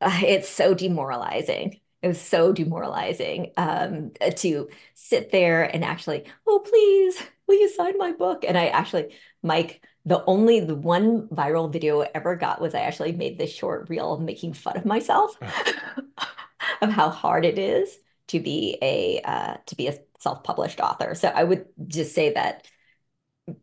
uh, 0.00 0.20
it's 0.22 0.48
so 0.48 0.74
demoralizing. 0.74 1.80
It 2.02 2.08
was 2.08 2.20
so 2.20 2.52
demoralizing 2.52 3.52
um, 3.56 4.10
to 4.36 4.68
sit 4.94 5.30
there 5.30 5.62
and 5.62 5.84
actually, 5.84 6.24
oh, 6.46 6.58
please, 6.58 7.22
will 7.46 7.54
you 7.54 7.68
sign 7.68 7.96
my 7.96 8.12
book? 8.12 8.44
And 8.46 8.58
I 8.58 8.66
actually, 8.66 9.14
Mike, 9.42 9.82
the 10.04 10.24
only 10.24 10.58
the 10.58 10.74
one 10.74 11.28
viral 11.28 11.72
video 11.72 12.02
I 12.02 12.10
ever 12.12 12.34
got 12.34 12.60
was 12.60 12.74
I 12.74 12.80
actually 12.80 13.12
made 13.12 13.38
this 13.38 13.52
short 13.52 13.88
reel 13.88 14.18
making 14.18 14.54
fun 14.54 14.76
of 14.76 14.84
myself 14.84 15.38
of 16.82 16.90
how 16.90 17.08
hard 17.08 17.44
it 17.44 17.58
is 17.58 17.98
to 18.32 18.40
be 18.40 18.78
a 18.80 19.20
uh, 19.24 19.56
to 19.66 19.76
be 19.76 19.86
a 19.88 19.98
self-published 20.18 20.80
author. 20.80 21.14
So 21.14 21.28
I 21.28 21.44
would 21.44 21.66
just 21.86 22.14
say 22.14 22.32
that 22.32 22.66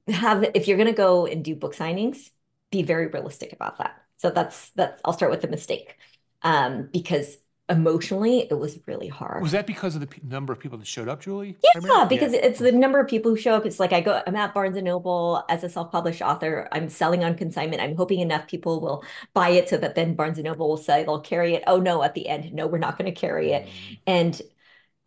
have 0.07 0.45
if 0.53 0.67
you're 0.67 0.77
going 0.77 0.87
to 0.87 0.93
go 0.93 1.25
and 1.25 1.43
do 1.43 1.55
book 1.55 1.75
signings, 1.75 2.29
be 2.71 2.83
very 2.83 3.07
realistic 3.07 3.51
about 3.51 3.79
that. 3.79 3.95
So 4.17 4.29
that's 4.29 4.69
that's 4.71 5.01
I'll 5.03 5.13
start 5.13 5.31
with 5.31 5.41
the 5.41 5.47
mistake 5.47 5.97
um, 6.43 6.89
because 6.93 7.37
emotionally 7.67 8.39
it 8.39 8.57
was 8.57 8.79
really 8.85 9.07
hard. 9.07 9.41
Was 9.41 9.51
that 9.53 9.67
because 9.67 9.95
of 9.95 10.01
the 10.01 10.07
p- 10.07 10.21
number 10.23 10.51
of 10.51 10.59
people 10.59 10.77
that 10.77 10.87
showed 10.87 11.07
up, 11.07 11.21
Julie? 11.21 11.57
Yeah, 11.63 12.05
because 12.09 12.33
yeah. 12.33 12.39
it's 12.43 12.59
the 12.59 12.71
number 12.71 12.99
of 12.99 13.07
people 13.07 13.31
who 13.31 13.37
show 13.37 13.53
up. 13.53 13.65
It's 13.65 13.79
like 13.79 13.93
I 13.93 14.01
go, 14.01 14.21
I'm 14.25 14.35
at 14.35 14.53
Barnes 14.53 14.75
and 14.75 14.85
Noble 14.85 15.43
as 15.49 15.63
a 15.63 15.69
self-published 15.69 16.21
author. 16.21 16.67
I'm 16.71 16.89
selling 16.89 17.23
on 17.23 17.35
consignment. 17.35 17.81
I'm 17.81 17.95
hoping 17.95 18.19
enough 18.19 18.47
people 18.47 18.81
will 18.81 19.03
buy 19.33 19.49
it 19.49 19.69
so 19.69 19.77
that 19.77 19.95
then 19.95 20.15
Barnes 20.15 20.37
and 20.37 20.45
Noble 20.45 20.67
will 20.67 20.77
say 20.77 21.03
they'll 21.03 21.21
carry 21.21 21.55
it. 21.55 21.63
Oh 21.67 21.79
no, 21.79 22.03
at 22.03 22.15
the 22.15 22.27
end, 22.27 22.53
no, 22.53 22.67
we're 22.67 22.79
not 22.79 22.97
going 22.97 23.11
to 23.11 23.19
carry 23.19 23.51
it. 23.51 23.65
Mm. 23.65 23.99
And 24.07 24.41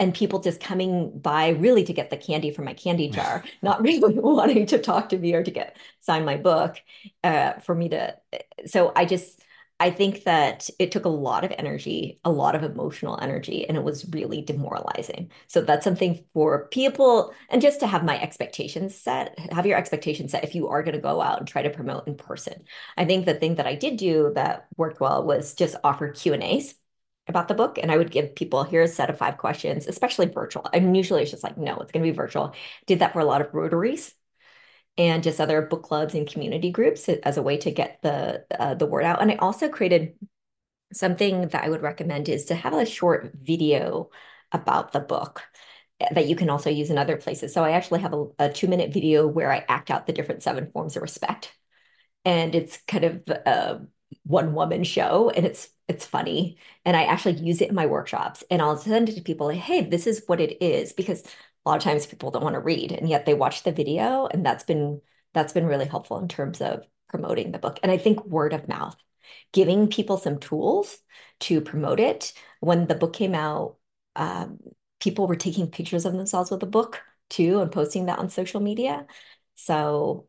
and 0.03 0.13
people 0.13 0.41
just 0.41 0.61
coming 0.61 1.17
by 1.17 1.51
really 1.51 1.85
to 1.85 1.93
get 1.93 2.11
the 2.11 2.17
candy 2.17 2.51
from 2.51 2.65
my 2.65 2.75
candy 2.75 3.09
jar, 3.09 3.45
not 3.63 3.81
really 3.81 4.15
wanting 4.19 4.67
to 4.67 4.79
talk 4.79 5.09
to 5.11 5.17
me 5.17 5.33
or 5.33 5.45
to 5.45 5.51
get 5.53 5.77
sign 6.01 6.25
my 6.25 6.37
book 6.37 6.77
uh, 7.23 7.53
for 7.61 7.73
me 7.73 7.89
to. 7.91 8.17
So 8.67 8.93
I 8.97 9.05
just 9.05 9.41
I 9.79 9.91
think 9.91 10.25
that 10.25 10.71
it 10.81 10.91
took 10.91 11.05
a 11.05 11.09
lot 11.09 11.45
of 11.45 11.53
energy, 11.57 12.21
a 12.25 12.33
lot 12.33 12.57
of 12.57 12.65
emotional 12.65 13.19
energy, 13.23 13.67
and 13.67 13.77
it 13.77 13.85
was 13.85 14.09
really 14.13 14.43
demoralizing. 14.43 15.31
So 15.47 15.61
that's 15.61 15.85
something 15.85 16.25
for 16.35 16.67
people, 16.69 17.33
and 17.49 17.63
just 17.63 17.79
to 17.81 17.87
have 17.87 18.05
my 18.05 18.21
expectations 18.21 18.97
set, 18.97 19.39
have 19.53 19.67
your 19.67 19.79
expectations 19.79 20.33
set 20.33 20.45
if 20.45 20.57
you 20.57 20.69
are 20.69 20.83
going 20.83 20.97
to 20.97 21.01
go 21.01 21.21
out 21.21 21.39
and 21.39 21.47
try 21.47 21.63
to 21.63 21.71
promote 21.71 22.09
in 22.09 22.17
person. 22.17 22.65
I 22.97 23.05
think 23.05 23.25
the 23.25 23.35
thing 23.35 23.57
that 23.57 23.67
I 23.69 23.77
did 23.77 23.97
do 23.99 24.33
that 24.35 24.67
worked 24.77 25.01
well 25.01 25.25
was 25.25 25.55
just 25.55 25.77
offer 25.85 26.09
Q 26.09 26.33
and 26.35 26.43
A's 26.43 26.75
about 27.29 27.49
the 27.49 27.55
book, 27.55 27.79
and 27.79 27.91
I 27.91 27.97
would 27.97 28.11
give 28.11 28.35
people 28.35 28.65
here's 28.65 28.91
a 28.91 28.95
set 28.95 29.11
of 29.11 29.19
five 29.19 29.39
questions, 29.39 29.87
especially 29.87 30.27
virtual. 30.27 30.69
And 30.73 30.97
usually 30.97 31.23
it's 31.23 31.31
just 31.31 31.45
like, 31.45 31.57
no, 31.57 31.77
it's 31.79 31.93
going 31.93 32.05
to 32.05 32.11
be 32.11 32.17
virtual. 32.17 32.55
Did 32.87 32.99
that 32.99 33.13
for 33.13 33.21
a 33.21 33.25
lot 33.25 33.41
of 33.41 33.55
rotaries 33.55 34.15
and 34.99 35.23
just 35.23 35.41
other 35.41 35.63
book 35.63 35.83
clubs 35.83 36.15
and 36.15 36.31
community 36.31 36.71
groups 36.71 37.09
as 37.09 37.37
a 37.37 37.43
way 37.43 37.57
to 37.59 37.71
get 37.71 38.01
the 38.03 38.45
uh, 38.59 38.75
the 38.75 38.87
word 38.87 39.05
out. 39.05 39.23
And 39.23 39.31
I 39.31 39.37
also 39.37 39.69
created 39.69 40.15
something 40.93 41.49
that 41.49 41.65
I 41.65 41.69
would 41.71 41.83
recommend 41.83 42.29
is 42.29 42.47
to 42.47 42.55
have 42.55 42.75
a 42.75 42.85
short 42.85 43.33
video 43.41 44.11
about 44.53 44.93
the 44.93 45.01
book 45.01 45.43
that 46.11 46.27
you 46.27 46.37
can 46.37 46.51
also 46.51 46.69
use 46.69 46.91
in 46.91 46.99
other 46.99 47.17
places. 47.17 47.55
So 47.55 47.65
I 47.65 47.71
actually 47.73 48.01
have 48.01 48.13
a, 48.13 48.27
a 48.39 48.53
two 48.53 48.69
minute 48.69 48.93
video 48.93 49.27
where 49.27 49.53
I 49.53 49.65
act 49.69 49.91
out 49.91 50.07
the 50.07 50.13
different 50.13 50.43
seven 50.43 50.71
forms 50.73 50.97
of 50.97 51.03
respect. 51.03 51.53
And 52.25 52.55
it's 52.55 52.79
kind 52.87 53.05
of 53.05 53.23
a 53.29 53.81
one 54.25 54.55
woman 54.55 54.85
show 54.85 55.31
and 55.31 55.47
it's 55.47 55.69
it's 55.89 56.07
funny. 56.07 56.59
And 56.85 56.97
I 56.97 57.05
actually 57.05 57.35
use 57.35 57.61
it 57.61 57.69
in 57.69 57.75
my 57.75 57.87
workshops 57.87 58.45
and 58.51 58.63
I'll 58.63 58.77
send 58.77 59.09
it 59.09 59.17
to 59.17 59.23
people 59.23 59.49
like, 59.49 59.59
hey, 59.59 59.83
this 59.85 60.07
is 60.07 60.23
what 60.27 60.41
it 60.41 60.63
is. 60.63 60.93
Because 60.93 61.23
a 61.23 61.69
lot 61.69 61.77
of 61.77 61.83
times 61.83 62.07
people 62.07 62.31
don't 62.31 62.45
want 62.45 62.55
to 62.55 62.61
read 62.61 62.93
and 62.93 63.09
yet 63.09 63.27
they 63.27 63.35
watch 63.35 63.63
the 63.63 63.73
video. 63.73 64.27
And 64.27 64.45
that's 64.45 64.65
been 64.65 65.01
that's 65.35 65.53
been 65.53 65.67
really 65.67 65.87
helpful 65.87 66.19
in 66.19 66.29
terms 66.29 66.61
of 66.61 66.85
promoting 67.09 67.53
the 67.53 67.59
book. 67.59 67.79
And 67.83 67.93
I 67.93 67.99
think 67.99 68.25
word 68.25 68.53
of 68.53 68.69
mouth, 68.69 68.97
giving 69.53 69.89
people 69.89 70.17
some 70.17 70.39
tools 70.39 70.99
to 71.41 71.61
promote 71.61 72.01
it. 72.01 72.33
When 72.61 72.87
the 72.87 72.95
book 72.95 73.13
came 73.13 73.35
out, 73.35 73.77
um, 74.17 74.59
people 75.01 75.27
were 75.27 75.37
taking 75.37 75.71
pictures 75.71 76.05
of 76.05 76.13
themselves 76.13 76.51
with 76.51 76.61
the 76.61 76.67
book 76.67 77.03
too 77.31 77.61
and 77.61 77.73
posting 77.73 78.07
that 78.07 78.19
on 78.19 78.29
social 78.29 78.61
media. 78.61 79.07
So 79.57 80.29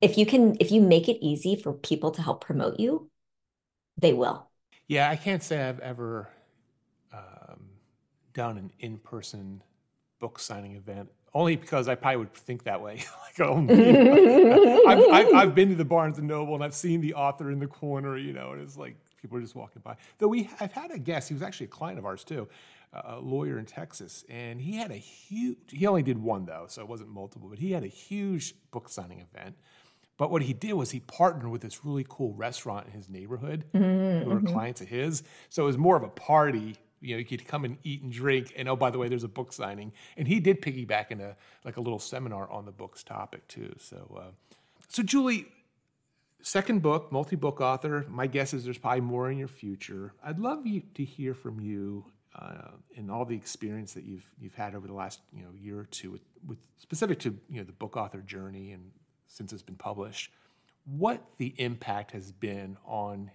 if 0.00 0.16
you 0.18 0.26
can, 0.26 0.56
if 0.60 0.70
you 0.72 0.80
make 0.80 1.08
it 1.08 1.24
easy 1.24 1.56
for 1.56 1.72
people 1.72 2.10
to 2.12 2.22
help 2.22 2.44
promote 2.44 2.80
you, 2.80 3.09
they 4.00 4.12
will. 4.12 4.48
Yeah, 4.86 5.10
I 5.10 5.16
can't 5.16 5.42
say 5.42 5.62
I've 5.62 5.80
ever 5.80 6.28
um, 7.12 7.68
done 8.32 8.58
an 8.58 8.72
in-person 8.80 9.62
book 10.18 10.38
signing 10.38 10.74
event 10.74 11.10
only 11.32 11.56
because 11.56 11.88
I 11.88 11.94
probably 11.94 12.18
would 12.18 12.34
think 12.34 12.64
that 12.64 12.80
way. 12.80 13.04
like, 13.38 13.48
oh, 13.48 13.66
I've, 14.88 15.04
I've, 15.12 15.34
I've, 15.34 15.54
been 15.54 15.68
to 15.68 15.74
the 15.74 15.84
Barnes 15.84 16.18
and 16.18 16.26
Noble 16.26 16.54
and 16.54 16.64
I've 16.64 16.74
seen 16.74 17.00
the 17.00 17.14
author 17.14 17.50
in 17.50 17.60
the 17.60 17.66
corner, 17.66 18.16
you 18.16 18.32
know, 18.32 18.52
and 18.52 18.60
it's 18.60 18.76
like 18.76 18.96
people 19.20 19.38
are 19.38 19.40
just 19.40 19.54
walking 19.54 19.82
by. 19.82 19.96
Though 20.18 20.28
we, 20.28 20.50
I've 20.58 20.72
had 20.72 20.90
a 20.90 20.98
guest, 20.98 21.28
he 21.28 21.34
was 21.34 21.42
actually 21.42 21.66
a 21.66 21.70
client 21.70 21.98
of 21.98 22.06
ours 22.06 22.24
too, 22.24 22.48
a 22.92 23.18
lawyer 23.20 23.58
in 23.58 23.66
Texas, 23.66 24.24
and 24.28 24.60
he 24.60 24.76
had 24.76 24.90
a 24.90 24.96
huge, 24.96 25.58
he 25.70 25.86
only 25.86 26.02
did 26.02 26.18
one 26.18 26.44
though, 26.44 26.66
so 26.68 26.82
it 26.82 26.88
wasn't 26.88 27.10
multiple, 27.10 27.48
but 27.48 27.58
he 27.58 27.72
had 27.72 27.84
a 27.84 27.88
huge 27.88 28.54
book 28.72 28.88
signing 28.88 29.20
event. 29.20 29.56
But 30.20 30.30
what 30.30 30.42
he 30.42 30.52
did 30.52 30.74
was 30.74 30.90
he 30.90 31.00
partnered 31.00 31.50
with 31.50 31.62
this 31.62 31.82
really 31.82 32.04
cool 32.06 32.34
restaurant 32.34 32.86
in 32.86 32.92
his 32.92 33.08
neighborhood 33.08 33.64
mm-hmm. 33.72 34.22
who 34.22 34.28
were 34.28 34.36
mm-hmm. 34.36 34.52
clients 34.52 34.82
of 34.82 34.88
his. 34.88 35.22
So 35.48 35.62
it 35.62 35.66
was 35.66 35.78
more 35.78 35.96
of 35.96 36.02
a 36.02 36.10
party. 36.10 36.76
You 37.00 37.14
know, 37.14 37.20
you 37.20 37.24
could 37.24 37.48
come 37.48 37.64
and 37.64 37.78
eat 37.84 38.02
and 38.02 38.12
drink, 38.12 38.52
and 38.54 38.68
oh, 38.68 38.76
by 38.76 38.90
the 38.90 38.98
way, 38.98 39.08
there's 39.08 39.24
a 39.24 39.28
book 39.28 39.50
signing. 39.50 39.92
And 40.18 40.28
he 40.28 40.38
did 40.38 40.60
piggyback 40.60 41.10
in 41.10 41.22
a 41.22 41.36
like 41.64 41.78
a 41.78 41.80
little 41.80 41.98
seminar 41.98 42.50
on 42.50 42.66
the 42.66 42.70
book's 42.70 43.02
topic 43.02 43.48
too. 43.48 43.74
So, 43.78 44.14
uh, 44.20 44.54
so 44.88 45.02
Julie, 45.02 45.46
second 46.42 46.82
book, 46.82 47.10
multi-book 47.10 47.62
author. 47.62 48.04
My 48.06 48.26
guess 48.26 48.52
is 48.52 48.62
there's 48.62 48.76
probably 48.76 49.00
more 49.00 49.30
in 49.30 49.38
your 49.38 49.48
future. 49.48 50.12
I'd 50.22 50.38
love 50.38 50.66
you 50.66 50.82
to 50.96 51.02
hear 51.02 51.32
from 51.32 51.60
you 51.60 52.04
uh, 52.38 52.72
and 52.94 53.10
all 53.10 53.24
the 53.24 53.36
experience 53.36 53.94
that 53.94 54.04
you've 54.04 54.30
you've 54.38 54.54
had 54.54 54.74
over 54.74 54.86
the 54.86 54.92
last 54.92 55.20
you 55.34 55.44
know 55.44 55.50
year 55.58 55.78
or 55.78 55.86
two 55.86 56.10
with, 56.10 56.22
with 56.46 56.58
specific 56.76 57.20
to 57.20 57.38
you 57.48 57.56
know 57.56 57.64
the 57.64 57.72
book 57.72 57.96
author 57.96 58.20
journey 58.20 58.72
and 58.72 58.90
since 59.30 59.52
it's 59.52 59.62
been 59.62 59.76
published, 59.76 60.32
what 60.84 61.22
the 61.38 61.54
impact 61.58 62.10
has 62.10 62.32
been 62.32 62.76
on 62.84 63.30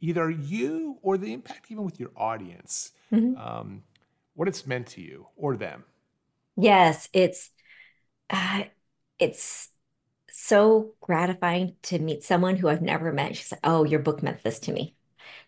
either 0.00 0.28
you 0.28 0.98
or 1.02 1.16
the 1.16 1.32
impact 1.32 1.66
even 1.70 1.84
with 1.84 2.00
your 2.00 2.10
audience, 2.16 2.92
mm-hmm. 3.12 3.40
um, 3.40 3.82
what 4.34 4.48
it's 4.48 4.66
meant 4.66 4.88
to 4.88 5.00
you 5.00 5.26
or 5.36 5.56
them. 5.56 5.84
Yes, 6.56 7.08
it's 7.12 7.50
uh, 8.28 8.64
it's 9.18 9.68
so 10.30 10.92
gratifying 11.00 11.76
to 11.82 11.98
meet 11.98 12.24
someone 12.24 12.56
who 12.56 12.68
I've 12.68 12.82
never 12.82 13.12
met. 13.12 13.36
She's 13.36 13.52
like, 13.52 13.60
"Oh, 13.64 13.84
your 13.84 14.00
book 14.00 14.22
meant 14.22 14.42
this 14.42 14.58
to 14.60 14.72
me." 14.72 14.96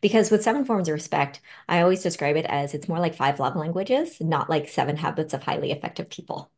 Because 0.00 0.30
with 0.30 0.42
seven 0.42 0.64
forms 0.64 0.88
of 0.88 0.94
respect, 0.94 1.40
I 1.68 1.80
always 1.80 2.02
describe 2.02 2.36
it 2.36 2.46
as 2.46 2.74
it's 2.74 2.88
more 2.88 3.00
like 3.00 3.14
five 3.14 3.40
love 3.40 3.56
languages, 3.56 4.20
not 4.20 4.48
like 4.48 4.68
seven 4.68 4.96
habits 4.96 5.34
of 5.34 5.42
highly 5.42 5.72
effective 5.72 6.08
people. 6.08 6.50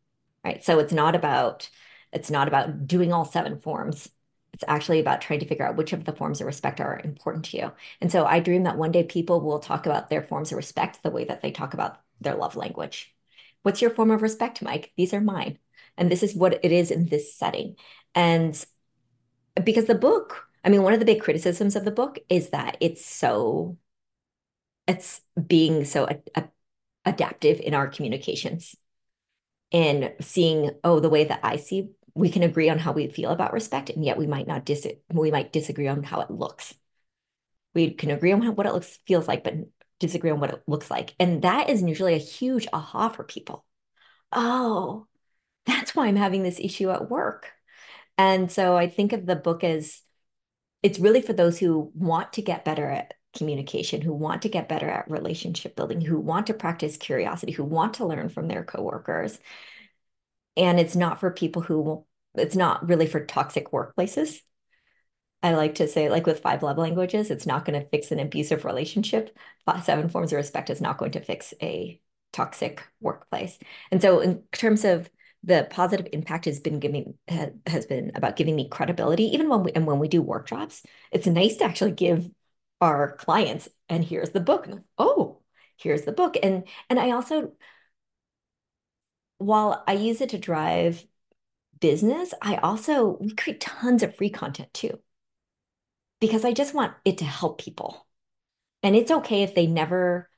Right. 0.44 0.62
So 0.64 0.78
it's 0.78 0.92
not 0.92 1.14
about 1.14 1.68
it's 2.16 2.30
not 2.30 2.48
about 2.48 2.86
doing 2.86 3.12
all 3.12 3.24
seven 3.24 3.60
forms. 3.60 4.08
It's 4.52 4.64
actually 4.66 5.00
about 5.00 5.20
trying 5.20 5.40
to 5.40 5.46
figure 5.46 5.66
out 5.66 5.76
which 5.76 5.92
of 5.92 6.04
the 6.04 6.12
forms 6.12 6.40
of 6.40 6.46
respect 6.46 6.80
are 6.80 7.00
important 7.04 7.44
to 7.46 7.58
you. 7.58 7.72
And 8.00 8.10
so 8.10 8.24
I 8.24 8.40
dream 8.40 8.64
that 8.64 8.78
one 8.78 8.90
day 8.90 9.04
people 9.04 9.40
will 9.40 9.58
talk 9.58 9.86
about 9.86 10.08
their 10.08 10.22
forms 10.22 10.50
of 10.50 10.56
respect 10.56 11.02
the 11.02 11.10
way 11.10 11.24
that 11.24 11.42
they 11.42 11.50
talk 11.50 11.74
about 11.74 12.00
their 12.20 12.34
love 12.34 12.56
language. 12.56 13.14
What's 13.62 13.82
your 13.82 13.90
form 13.90 14.10
of 14.10 14.22
respect, 14.22 14.62
Mike? 14.62 14.92
These 14.96 15.12
are 15.12 15.20
mine. 15.20 15.58
And 15.96 16.10
this 16.10 16.22
is 16.22 16.34
what 16.34 16.64
it 16.64 16.72
is 16.72 16.90
in 16.90 17.06
this 17.06 17.34
setting. 17.34 17.76
And 18.14 18.64
because 19.62 19.86
the 19.86 19.94
book 19.94 20.46
I 20.66 20.68
mean, 20.68 20.82
one 20.82 20.92
of 20.92 20.98
the 20.98 21.06
big 21.06 21.22
criticisms 21.22 21.76
of 21.76 21.84
the 21.84 21.92
book 21.92 22.18
is 22.28 22.50
that 22.50 22.76
it's 22.80 23.06
so, 23.06 23.78
it's 24.88 25.20
being 25.46 25.84
so 25.84 26.08
a, 26.08 26.18
a, 26.34 26.48
adaptive 27.04 27.60
in 27.60 27.72
our 27.72 27.86
communications 27.86 28.74
and 29.70 30.12
seeing, 30.20 30.72
oh, 30.82 30.98
the 30.98 31.08
way 31.08 31.22
that 31.22 31.38
I 31.44 31.56
see, 31.56 31.90
we 32.16 32.30
can 32.30 32.42
agree 32.42 32.70
on 32.70 32.78
how 32.78 32.92
we 32.92 33.08
feel 33.08 33.30
about 33.30 33.52
respect, 33.52 33.90
and 33.90 34.04
yet 34.04 34.16
we 34.16 34.26
might 34.26 34.46
not 34.46 34.64
dis, 34.64 34.86
we 35.12 35.30
might 35.30 35.52
disagree 35.52 35.86
on 35.86 36.02
how 36.02 36.22
it 36.22 36.30
looks. 36.30 36.74
We 37.74 37.90
can 37.90 38.10
agree 38.10 38.32
on 38.32 38.42
what 38.56 38.66
it 38.66 38.72
looks 38.72 38.98
feels 39.06 39.28
like, 39.28 39.44
but 39.44 39.54
disagree 40.00 40.30
on 40.30 40.40
what 40.40 40.50
it 40.50 40.62
looks 40.66 40.90
like, 40.90 41.14
and 41.20 41.42
that 41.42 41.68
is 41.68 41.82
usually 41.82 42.14
a 42.14 42.18
huge 42.18 42.66
aha 42.72 43.10
for 43.10 43.22
people. 43.22 43.66
Oh, 44.32 45.06
that's 45.66 45.94
why 45.94 46.06
I'm 46.06 46.16
having 46.16 46.42
this 46.42 46.58
issue 46.58 46.90
at 46.90 47.10
work. 47.10 47.52
And 48.16 48.50
so 48.50 48.76
I 48.76 48.88
think 48.88 49.12
of 49.12 49.26
the 49.26 49.36
book 49.36 49.62
as 49.62 50.00
it's 50.82 50.98
really 50.98 51.20
for 51.20 51.34
those 51.34 51.58
who 51.58 51.90
want 51.94 52.32
to 52.34 52.42
get 52.42 52.64
better 52.64 52.88
at 52.88 53.12
communication, 53.36 54.00
who 54.00 54.14
want 54.14 54.42
to 54.42 54.48
get 54.48 54.68
better 54.70 54.88
at 54.88 55.10
relationship 55.10 55.76
building, 55.76 56.00
who 56.00 56.18
want 56.18 56.46
to 56.46 56.54
practice 56.54 56.96
curiosity, 56.96 57.52
who 57.52 57.64
want 57.64 57.94
to 57.94 58.06
learn 58.06 58.30
from 58.30 58.48
their 58.48 58.64
coworkers. 58.64 59.38
And 60.56 60.80
it's 60.80 60.96
not 60.96 61.20
for 61.20 61.30
people 61.30 61.62
who 61.62 62.04
it's 62.34 62.56
not 62.56 62.86
really 62.88 63.06
for 63.06 63.24
toxic 63.24 63.70
workplaces. 63.70 64.40
I 65.42 65.54
like 65.54 65.76
to 65.76 65.88
say, 65.88 66.08
like 66.08 66.26
with 66.26 66.40
five 66.40 66.62
love 66.62 66.78
languages, 66.78 67.30
it's 67.30 67.46
not 67.46 67.64
going 67.64 67.80
to 67.80 67.88
fix 67.88 68.10
an 68.10 68.18
abusive 68.18 68.64
relationship. 68.64 69.36
Seven 69.82 70.08
forms 70.08 70.32
of 70.32 70.36
respect 70.36 70.70
is 70.70 70.80
not 70.80 70.98
going 70.98 71.12
to 71.12 71.20
fix 71.20 71.54
a 71.62 72.00
toxic 72.32 72.82
workplace. 73.00 73.58
And 73.90 74.02
so, 74.02 74.20
in 74.20 74.42
terms 74.52 74.84
of 74.84 75.08
the 75.46 75.66
positive 75.70 76.08
impact 76.12 76.44
has 76.46 76.60
been 76.60 76.80
giving 76.80 77.14
has 77.66 77.86
been 77.86 78.12
about 78.14 78.36
giving 78.36 78.56
me 78.56 78.68
credibility 78.68 79.24
even 79.24 79.48
when 79.48 79.62
we 79.62 79.72
and 79.72 79.86
when 79.86 79.98
we 79.98 80.08
do 80.08 80.20
workshops 80.20 80.82
it's 81.12 81.26
nice 81.26 81.56
to 81.56 81.64
actually 81.64 81.92
give 81.92 82.28
our 82.80 83.16
clients 83.16 83.68
and 83.88 84.04
here's 84.04 84.30
the 84.30 84.40
book 84.40 84.68
oh 84.98 85.40
here's 85.76 86.02
the 86.02 86.12
book 86.12 86.36
and 86.42 86.64
and 86.90 86.98
i 86.98 87.12
also 87.12 87.52
while 89.38 89.82
i 89.86 89.92
use 89.92 90.20
it 90.20 90.30
to 90.30 90.38
drive 90.38 91.06
business 91.80 92.32
i 92.42 92.56
also 92.56 93.18
we 93.20 93.30
create 93.34 93.60
tons 93.60 94.02
of 94.02 94.14
free 94.16 94.30
content 94.30 94.72
too 94.72 94.98
because 96.20 96.44
i 96.44 96.52
just 96.52 96.74
want 96.74 96.94
it 97.04 97.18
to 97.18 97.24
help 97.24 97.60
people 97.60 98.06
and 98.82 98.96
it's 98.96 99.10
okay 99.10 99.42
if 99.42 99.54
they 99.54 99.66
never 99.66 100.30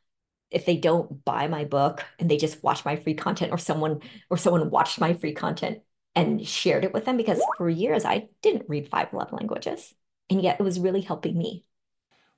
if 0.51 0.65
they 0.65 0.77
don't 0.77 1.25
buy 1.25 1.47
my 1.47 1.65
book 1.65 2.05
and 2.19 2.31
they 2.31 2.37
just 2.37 2.63
watch 2.63 2.85
my 2.85 2.97
free 2.97 3.15
content 3.15 3.53
or 3.53 3.59
someone 3.59 4.01
or 4.31 4.37
someone 4.37 4.71
watched 4.71 5.01
my 5.01 5.13
free 5.13 5.35
content 5.35 5.81
and 6.15 6.47
shared 6.47 6.85
it 6.85 6.93
with 6.93 7.05
them 7.05 7.17
because 7.17 7.41
for 7.57 7.69
years 7.69 8.05
I 8.05 8.29
didn't 8.43 8.69
read 8.69 8.89
five 8.89 9.13
love 9.13 9.33
languages 9.33 9.95
and 10.31 10.43
yet 10.43 10.59
it 10.59 10.63
was 10.63 10.81
really 10.81 11.01
helping 11.01 11.37
me. 11.37 11.65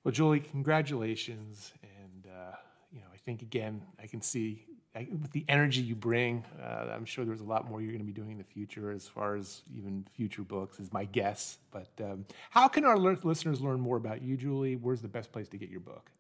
Well, 0.05 0.13
Julie, 0.13 0.41
congratulations. 0.41 1.73
And, 1.83 2.27
uh, 2.27 2.57
you 2.93 3.01
know, 3.01 3.07
I 3.13 3.17
think 3.19 3.43
again, 3.43 3.83
I 4.03 4.07
can 4.07 4.23
see 4.23 4.65
With 4.95 5.31
the 5.31 5.45
energy 5.49 5.81
you 5.81 5.95
bring, 5.95 6.45
uh, 6.61 6.89
I'm 6.93 7.05
sure 7.05 7.25
there's 7.25 7.43
a 7.43 7.45
lot 7.45 7.71
more 7.71 7.81
you're 7.81 7.93
going 7.93 8.01
to 8.01 8.07
be 8.07 8.13
doing 8.13 8.33
in 8.33 8.39
the 8.39 8.45
future 8.45 8.91
as 8.91 9.07
far 9.07 9.37
as 9.37 9.63
even 9.73 10.05
future 10.15 10.43
books, 10.43 10.81
is 10.81 10.93
my 10.93 11.05
guess. 11.05 11.59
But 11.71 11.91
um, 12.01 12.27
how 12.51 12.67
can 12.67 12.85
our 12.85 12.99
listeners 12.99 13.61
learn 13.61 13.79
more 13.79 13.97
about 13.97 14.21
you, 14.21 14.37
Julie? 14.37 14.75
Where's 14.75 15.01
the 15.01 15.09
best 15.09 15.31
place 15.31 15.49
to 15.51 15.57
get 15.57 15.71
your 15.71 15.79
book? 15.79 16.11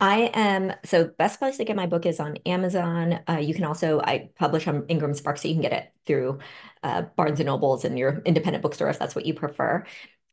I 0.00 0.30
am 0.34 0.72
so 0.84 1.10
best 1.18 1.38
place 1.38 1.56
to 1.58 1.64
get 1.64 1.76
my 1.76 1.86
book 1.86 2.04
is 2.04 2.20
on 2.20 2.36
Amazon. 2.46 3.20
Uh, 3.28 3.38
you 3.38 3.54
can 3.54 3.64
also 3.64 4.00
I 4.00 4.30
publish 4.38 4.66
on 4.66 4.84
Ingram 4.88 5.14
Spark, 5.14 5.38
so 5.38 5.48
you 5.48 5.54
can 5.54 5.62
get 5.62 5.72
it 5.72 5.92
through 6.06 6.38
uh, 6.82 7.02
Barnes 7.16 7.40
and 7.40 7.46
Nobles 7.46 7.84
and 7.84 7.98
your 7.98 8.20
independent 8.24 8.62
bookstore 8.62 8.88
if 8.90 8.98
that's 8.98 9.14
what 9.14 9.26
you 9.26 9.34
prefer. 9.34 9.84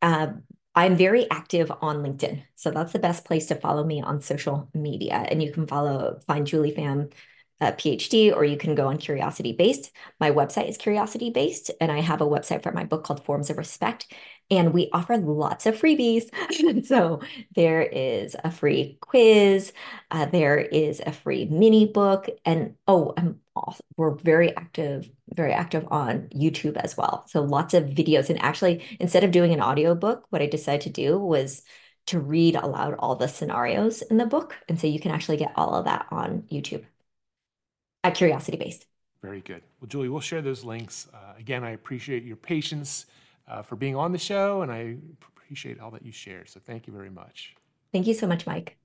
Uh, 0.01 0.27
I'm 0.75 0.95
very 0.95 1.29
active 1.31 1.71
on 1.81 1.97
LinkedIn, 1.97 2.43
so 2.55 2.71
that's 2.71 2.93
the 2.93 2.99
best 2.99 3.25
place 3.25 3.47
to 3.47 3.55
follow 3.55 3.83
me 3.83 4.01
on 4.01 4.21
social 4.21 4.69
media. 4.73 5.25
And 5.29 5.41
you 5.41 5.51
can 5.51 5.67
follow 5.67 6.19
find 6.27 6.45
Julie 6.45 6.73
Pham 6.73 7.11
a 7.59 7.71
PhD, 7.71 8.35
or 8.35 8.45
you 8.45 8.57
can 8.57 8.75
go 8.75 8.87
on 8.87 8.97
Curiosity 8.97 9.51
Based. 9.51 9.91
My 10.19 10.31
website 10.31 10.69
is 10.69 10.77
Curiosity 10.77 11.29
Based, 11.29 11.71
and 11.81 11.91
I 11.91 12.01
have 12.01 12.21
a 12.21 12.27
website 12.27 12.61
for 12.61 12.71
my 12.71 12.83
book 12.83 13.03
called 13.03 13.25
Forms 13.25 13.49
of 13.49 13.57
Respect. 13.57 14.11
And 14.49 14.73
we 14.73 14.89
offer 14.93 15.17
lots 15.17 15.65
of 15.65 15.75
freebies. 15.75 16.29
so 16.85 17.21
there 17.55 17.81
is 17.81 18.35
a 18.43 18.51
free 18.51 18.97
quiz, 19.01 19.73
uh, 20.11 20.27
there 20.27 20.59
is 20.59 21.01
a 21.05 21.11
free 21.11 21.45
mini 21.45 21.85
book, 21.85 22.29
and 22.45 22.75
oh, 22.87 23.13
I'm 23.17 23.41
we're 23.95 24.13
very 24.13 24.55
active, 24.55 25.09
very 25.33 25.51
active 25.51 25.87
on 25.89 26.29
YouTube 26.29 26.77
as 26.77 26.95
well. 26.95 27.25
So 27.27 27.41
lots 27.41 27.73
of 27.73 27.85
videos. 27.85 28.29
And 28.29 28.39
actually, 28.41 28.85
instead 28.99 29.23
of 29.23 29.31
doing 29.31 29.51
an 29.51 29.61
audio 29.61 29.95
book, 29.95 30.25
what 30.29 30.43
I 30.43 30.45
decided 30.45 30.81
to 30.81 30.89
do 30.89 31.17
was 31.17 31.63
to 32.07 32.19
read 32.19 32.55
aloud 32.55 32.95
all 32.99 33.15
the 33.15 33.27
scenarios 33.27 34.03
in 34.03 34.17
the 34.17 34.27
book. 34.27 34.55
And 34.69 34.79
so 34.79 34.85
you 34.85 34.99
can 34.99 35.11
actually 35.11 35.37
get 35.37 35.53
all 35.55 35.73
of 35.73 35.85
that 35.85 36.05
on 36.11 36.43
YouTube 36.51 36.85
Curiosity 38.15 38.57
Based. 38.57 38.85
Very 39.21 39.41
good. 39.41 39.63
Well, 39.79 39.87
Julie, 39.87 40.09
we'll 40.09 40.21
share 40.21 40.41
those 40.41 40.63
links. 40.63 41.07
Uh, 41.13 41.33
again, 41.37 41.63
I 41.63 41.71
appreciate 41.71 42.23
your 42.23 42.37
patience 42.37 43.07
uh, 43.47 43.61
for 43.61 43.75
being 43.75 43.95
on 43.95 44.11
the 44.11 44.17
show, 44.17 44.61
and 44.61 44.71
I 44.71 44.97
appreciate 45.21 45.79
all 45.79 45.91
that 45.91 46.05
you 46.05 46.11
shared. 46.11 46.49
So 46.49 46.59
thank 46.59 46.87
you 46.87 46.93
very 46.93 47.09
much. 47.09 47.55
Thank 47.91 48.07
you 48.07 48.13
so 48.13 48.27
much, 48.27 48.45
Mike. 48.45 48.77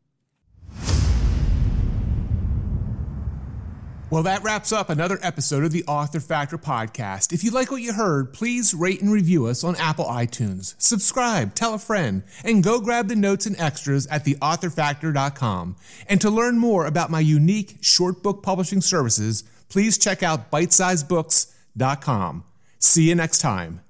Well, 4.13 4.25
that 4.25 4.43
wraps 4.43 4.73
up 4.73 4.91
another 4.91 5.19
episode 5.23 5.65
of 5.65 5.73
the 5.73 5.85
Author 5.85 6.21
Factor 6.21 6.59
podcast. 6.59 7.33
If 7.33 7.43
you 7.43 7.51
like 7.51 7.71
what 7.71 7.81
you 7.81 7.95
heard, 7.95 8.35
please 8.35 8.75
rate 8.75 9.01
and 9.01 9.11
review 9.11 9.47
us 9.47 9.65
on 9.65 9.75
Apple 9.77 10.05
iTunes. 10.05 10.75
Subscribe, 10.77 11.55
tell 11.55 11.73
a 11.73 11.79
friend, 11.79 12.23
and 12.45 12.63
go 12.63 12.79
grab 12.79 13.09
the 13.09 13.17
notes 13.17 13.47
and 13.47 13.59
extras 13.59 14.07
at 14.09 14.27
theauthorfactor.com. 14.27 15.77
And 16.11 16.21
to 16.21 16.29
learn 16.29 16.59
more 16.59 16.85
about 16.85 17.11
my 17.11 17.21
unique 17.21 17.79
short 17.81 18.23
book 18.23 18.43
publishing 18.43 18.83
services, 18.83 19.45
please 19.71 19.97
check 19.97 20.23
out 20.23 20.51
bitesizebooks.com. 20.51 22.45
See 22.79 23.09
you 23.09 23.15
next 23.15 23.39
time. 23.39 23.81